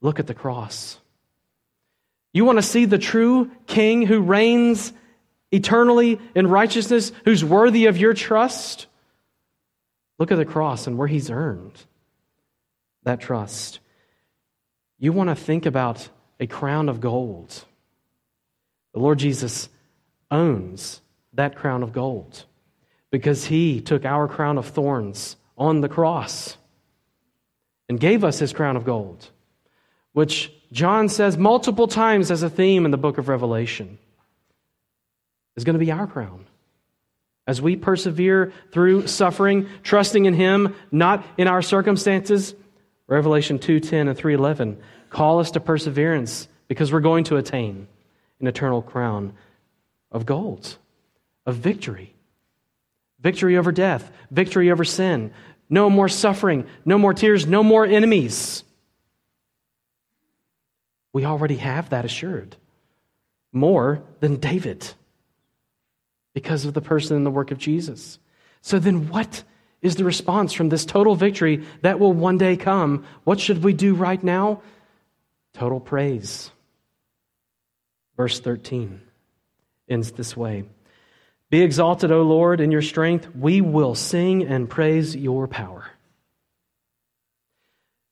Look 0.00 0.18
at 0.18 0.26
the 0.26 0.34
cross. 0.34 0.98
You 2.36 2.44
want 2.44 2.58
to 2.58 2.62
see 2.62 2.84
the 2.84 2.98
true 2.98 3.50
king 3.66 4.02
who 4.02 4.20
reigns 4.20 4.92
eternally 5.50 6.20
in 6.34 6.48
righteousness, 6.48 7.10
who's 7.24 7.42
worthy 7.42 7.86
of 7.86 7.96
your 7.96 8.12
trust? 8.12 8.88
Look 10.18 10.30
at 10.30 10.36
the 10.36 10.44
cross 10.44 10.86
and 10.86 10.98
where 10.98 11.08
he's 11.08 11.30
earned 11.30 11.82
that 13.04 13.22
trust. 13.22 13.80
You 14.98 15.14
want 15.14 15.30
to 15.30 15.34
think 15.34 15.64
about 15.64 16.10
a 16.38 16.46
crown 16.46 16.90
of 16.90 17.00
gold. 17.00 17.64
The 18.92 19.00
Lord 19.00 19.18
Jesus 19.18 19.70
owns 20.30 21.00
that 21.32 21.56
crown 21.56 21.82
of 21.82 21.94
gold 21.94 22.44
because 23.10 23.46
he 23.46 23.80
took 23.80 24.04
our 24.04 24.28
crown 24.28 24.58
of 24.58 24.66
thorns 24.66 25.36
on 25.56 25.80
the 25.80 25.88
cross 25.88 26.58
and 27.88 27.98
gave 27.98 28.24
us 28.24 28.38
his 28.38 28.52
crown 28.52 28.76
of 28.76 28.84
gold, 28.84 29.30
which 30.12 30.52
John 30.72 31.08
says 31.08 31.36
multiple 31.36 31.88
times 31.88 32.30
as 32.30 32.42
a 32.42 32.50
theme 32.50 32.84
in 32.84 32.90
the 32.90 32.96
book 32.96 33.18
of 33.18 33.28
Revelation. 33.28 33.98
is 35.56 35.64
going 35.64 35.78
to 35.78 35.84
be 35.84 35.92
our 35.92 36.06
crown. 36.06 36.44
As 37.46 37.62
we 37.62 37.76
persevere 37.76 38.52
through 38.72 39.06
suffering, 39.06 39.68
trusting 39.82 40.24
in 40.24 40.34
Him, 40.34 40.74
not 40.90 41.24
in 41.38 41.46
our 41.46 41.62
circumstances, 41.62 42.54
Revelation 43.06 43.58
2:10 43.58 44.08
and 44.08 44.18
3:11 44.18 44.76
call 45.10 45.38
us 45.38 45.52
to 45.52 45.60
perseverance 45.60 46.48
because 46.68 46.92
we're 46.92 47.00
going 47.00 47.24
to 47.24 47.36
attain 47.36 47.86
an 48.40 48.46
eternal 48.46 48.82
crown 48.82 49.32
of 50.10 50.26
gold, 50.26 50.76
of 51.46 51.56
victory. 51.56 52.12
Victory 53.20 53.56
over 53.56 53.72
death, 53.72 54.10
victory 54.30 54.70
over 54.70 54.84
sin, 54.84 55.32
no 55.70 55.88
more 55.88 56.08
suffering, 56.08 56.66
no 56.84 56.98
more 56.98 57.14
tears, 57.14 57.46
no 57.46 57.62
more 57.62 57.86
enemies. 57.86 58.62
We 61.16 61.24
already 61.24 61.56
have 61.56 61.88
that 61.88 62.04
assured. 62.04 62.56
More 63.50 64.02
than 64.20 64.36
David 64.36 64.86
because 66.34 66.66
of 66.66 66.74
the 66.74 66.82
person 66.82 67.16
and 67.16 67.24
the 67.24 67.30
work 67.30 67.50
of 67.50 67.56
Jesus. 67.56 68.18
So 68.60 68.78
then, 68.78 69.08
what 69.08 69.42
is 69.80 69.96
the 69.96 70.04
response 70.04 70.52
from 70.52 70.68
this 70.68 70.84
total 70.84 71.14
victory 71.14 71.64
that 71.80 71.98
will 71.98 72.12
one 72.12 72.36
day 72.36 72.58
come? 72.58 73.06
What 73.24 73.40
should 73.40 73.64
we 73.64 73.72
do 73.72 73.94
right 73.94 74.22
now? 74.22 74.60
Total 75.54 75.80
praise. 75.80 76.50
Verse 78.18 78.38
13 78.38 79.00
ends 79.88 80.12
this 80.12 80.36
way 80.36 80.64
Be 81.48 81.62
exalted, 81.62 82.12
O 82.12 82.24
Lord, 82.24 82.60
in 82.60 82.70
your 82.70 82.82
strength. 82.82 83.26
We 83.34 83.62
will 83.62 83.94
sing 83.94 84.42
and 84.42 84.68
praise 84.68 85.16
your 85.16 85.48
power. 85.48 85.86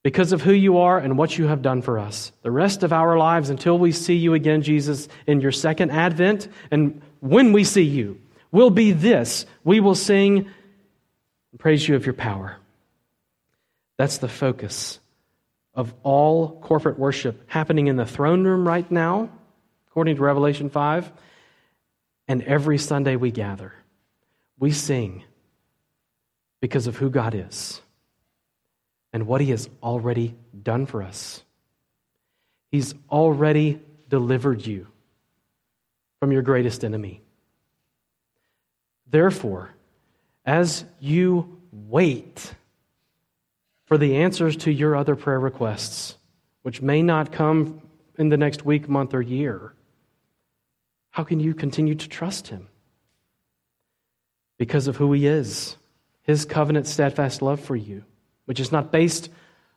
Because 0.04 0.32
of 0.32 0.42
who 0.42 0.52
you 0.52 0.78
are 0.78 0.98
and 0.98 1.18
what 1.18 1.36
you 1.36 1.48
have 1.48 1.62
done 1.62 1.82
for 1.82 1.98
us. 1.98 2.30
The 2.42 2.50
rest 2.50 2.82
of 2.84 2.92
our 2.92 3.18
lives 3.18 3.50
until 3.50 3.78
we 3.78 3.90
see 3.90 4.14
you 4.14 4.34
again, 4.34 4.62
Jesus, 4.62 5.08
in 5.26 5.40
your 5.40 5.50
second 5.50 5.90
advent, 5.90 6.46
and 6.70 7.02
when 7.20 7.52
we 7.52 7.64
see 7.64 7.82
you, 7.82 8.20
will 8.52 8.70
be 8.70 8.92
this 8.92 9.46
we 9.64 9.80
will 9.80 9.96
sing 9.96 10.46
and 11.50 11.58
praise 11.58 11.88
you 11.88 11.96
of 11.96 12.06
your 12.06 12.12
power. 12.12 12.56
That's 13.96 14.18
the 14.18 14.28
focus 14.28 15.00
of 15.74 15.92
all 16.02 16.60
corporate 16.60 16.98
worship 16.98 17.42
happening 17.46 17.86
in 17.86 17.96
the 17.96 18.06
throne 18.06 18.44
room 18.44 18.68
right 18.68 18.88
now, 18.90 19.30
according 19.88 20.16
to 20.16 20.22
Revelation 20.22 20.70
5. 20.70 21.10
And 22.28 22.42
every 22.42 22.78
Sunday 22.78 23.16
we 23.16 23.30
gather, 23.30 23.72
we 24.58 24.70
sing 24.70 25.24
because 26.60 26.86
of 26.86 26.96
who 26.96 27.10
God 27.10 27.34
is 27.34 27.80
and 29.14 29.28
what 29.28 29.40
He 29.40 29.50
has 29.52 29.70
already 29.80 30.34
done 30.60 30.86
for 30.86 31.02
us. 31.02 31.42
He's 32.70 32.94
already 33.08 33.80
delivered 34.08 34.66
you 34.66 34.88
from 36.18 36.32
your 36.32 36.42
greatest 36.42 36.84
enemy. 36.84 37.22
Therefore, 39.08 39.70
as 40.44 40.84
you 40.98 41.60
wait 41.70 42.54
for 43.84 43.96
the 43.96 44.16
answers 44.16 44.56
to 44.56 44.72
your 44.72 44.96
other 44.96 45.14
prayer 45.14 45.38
requests, 45.38 46.16
which 46.62 46.82
may 46.82 47.00
not 47.00 47.30
come 47.30 47.82
in 48.18 48.30
the 48.30 48.36
next 48.36 48.64
week, 48.64 48.88
month, 48.88 49.14
or 49.14 49.22
year, 49.22 49.74
how 51.10 51.22
can 51.22 51.38
you 51.38 51.54
continue 51.54 51.94
to 51.94 52.08
trust 52.08 52.48
Him? 52.48 52.66
Because 54.58 54.88
of 54.88 54.96
who 54.96 55.12
He 55.12 55.28
is, 55.28 55.76
His 56.22 56.44
covenant, 56.44 56.88
steadfast 56.88 57.42
love 57.42 57.60
for 57.60 57.76
you, 57.76 58.02
which 58.46 58.60
is 58.60 58.72
not 58.72 58.92
based 58.92 59.30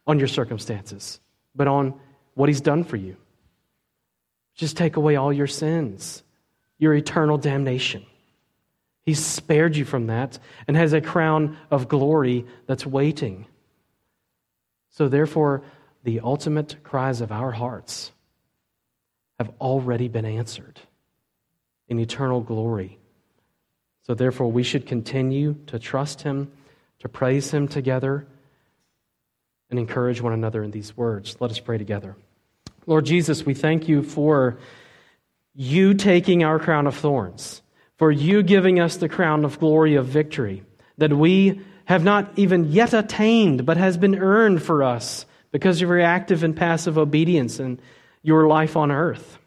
on 0.06 0.20
your 0.20 0.28
circumstances, 0.28 1.20
but 1.56 1.68
on 1.68 1.94
what 2.34 2.50
He's 2.50 2.62
done 2.62 2.84
for 2.84 2.96
you. 2.96 3.18
Just 4.56 4.78
take 4.78 4.96
away 4.96 5.16
all 5.16 5.32
your 5.32 5.48
sins, 5.48 6.24
your 6.78 6.94
eternal 6.94 7.38
damnation. 7.38 8.06
He's 9.04 9.24
spared 9.24 9.76
you 9.76 9.86
from 9.86 10.08
that 10.08 10.38
and 10.68 10.76
has 10.76 10.94
a 10.94 11.00
crown 11.00 11.58
of 11.72 11.88
glory 11.88 12.46
that's 12.66 12.86
waiting. 12.86 13.46
So, 14.90 15.08
therefore, 15.08 15.64
the 16.04 16.20
ultimate 16.22 16.84
cries 16.84 17.22
of 17.22 17.32
our 17.32 17.52
hearts 17.52 18.12
have 19.40 19.52
already 19.62 20.08
been 20.08 20.26
answered 20.26 20.82
in 21.88 22.00
eternal 22.00 22.42
glory. 22.42 22.98
So, 24.02 24.14
therefore, 24.14 24.52
we 24.52 24.64
should 24.64 24.86
continue 24.86 25.56
to 25.68 25.80
trust 25.80 26.24
Him, 26.24 26.52
to 27.00 27.08
praise 27.08 27.52
Him 27.52 27.68
together, 27.68 28.28
and 29.70 29.80
encourage 29.80 30.22
one 30.22 30.34
another 30.34 30.64
in 30.64 30.72
these 30.72 30.96
words. 30.96 31.38
Let 31.40 31.52
us 31.52 31.60
pray 31.60 31.78
together. 31.78 32.16
Lord 32.86 33.06
Jesus, 33.06 33.46
we 33.46 33.54
thank 33.54 33.88
you 33.88 34.02
for 34.02 34.58
you 35.54 35.94
taking 35.94 36.44
our 36.44 36.60
crown 36.60 36.88
of 36.88 36.96
thorns, 36.96 37.62
for 37.98 38.12
you 38.12 38.44
giving 38.44 38.80
us 38.80 38.98
the 38.98 39.10
crown 39.10 39.44
of 39.44 39.60
glory 39.60 39.96
of 39.96 40.06
victory, 40.06 40.64
that 40.98 41.12
we 41.12 41.62
have 41.86 42.04
not 42.04 42.32
even 42.36 42.66
yet 42.72 42.94
attained, 42.94 43.66
but 43.66 43.78
has 43.78 43.98
been 43.98 44.16
earned 44.16 44.62
for 44.62 44.84
us 44.84 45.26
because 45.52 45.82
of 45.82 45.90
your 45.90 46.00
active 46.00 46.44
and 46.44 46.56
passive 46.56 46.98
obedience 46.98 47.60
and 47.60 47.82
your 48.22 48.48
life 48.48 48.78
on 48.78 48.92
earth. 48.92 49.40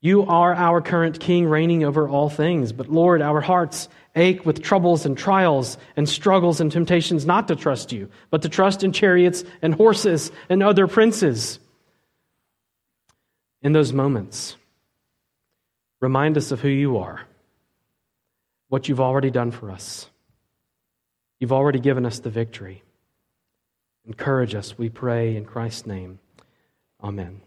You 0.00 0.26
are 0.26 0.54
our 0.54 0.80
current 0.80 1.18
king, 1.18 1.46
reigning 1.46 1.82
over 1.82 2.08
all 2.08 2.30
things. 2.30 2.72
But 2.72 2.88
Lord, 2.88 3.20
our 3.20 3.40
hearts 3.40 3.88
ache 4.14 4.46
with 4.46 4.62
troubles 4.62 5.04
and 5.04 5.18
trials 5.18 5.76
and 5.96 6.08
struggles 6.08 6.60
and 6.60 6.70
temptations 6.70 7.26
not 7.26 7.48
to 7.48 7.56
trust 7.56 7.92
you, 7.92 8.08
but 8.30 8.42
to 8.42 8.48
trust 8.48 8.84
in 8.84 8.92
chariots 8.92 9.42
and 9.60 9.74
horses 9.74 10.30
and 10.48 10.62
other 10.62 10.86
princes. 10.86 11.58
In 13.60 13.72
those 13.72 13.92
moments, 13.92 14.56
remind 16.00 16.36
us 16.36 16.52
of 16.52 16.60
who 16.60 16.68
you 16.68 16.98
are, 16.98 17.22
what 18.68 18.88
you've 18.88 19.00
already 19.00 19.30
done 19.30 19.50
for 19.50 19.70
us. 19.70 20.08
You've 21.40 21.52
already 21.52 21.80
given 21.80 22.06
us 22.06 22.20
the 22.20 22.30
victory. 22.30 22.82
Encourage 24.04 24.54
us, 24.54 24.78
we 24.78 24.88
pray, 24.88 25.36
in 25.36 25.44
Christ's 25.44 25.86
name. 25.86 26.20
Amen. 27.02 27.40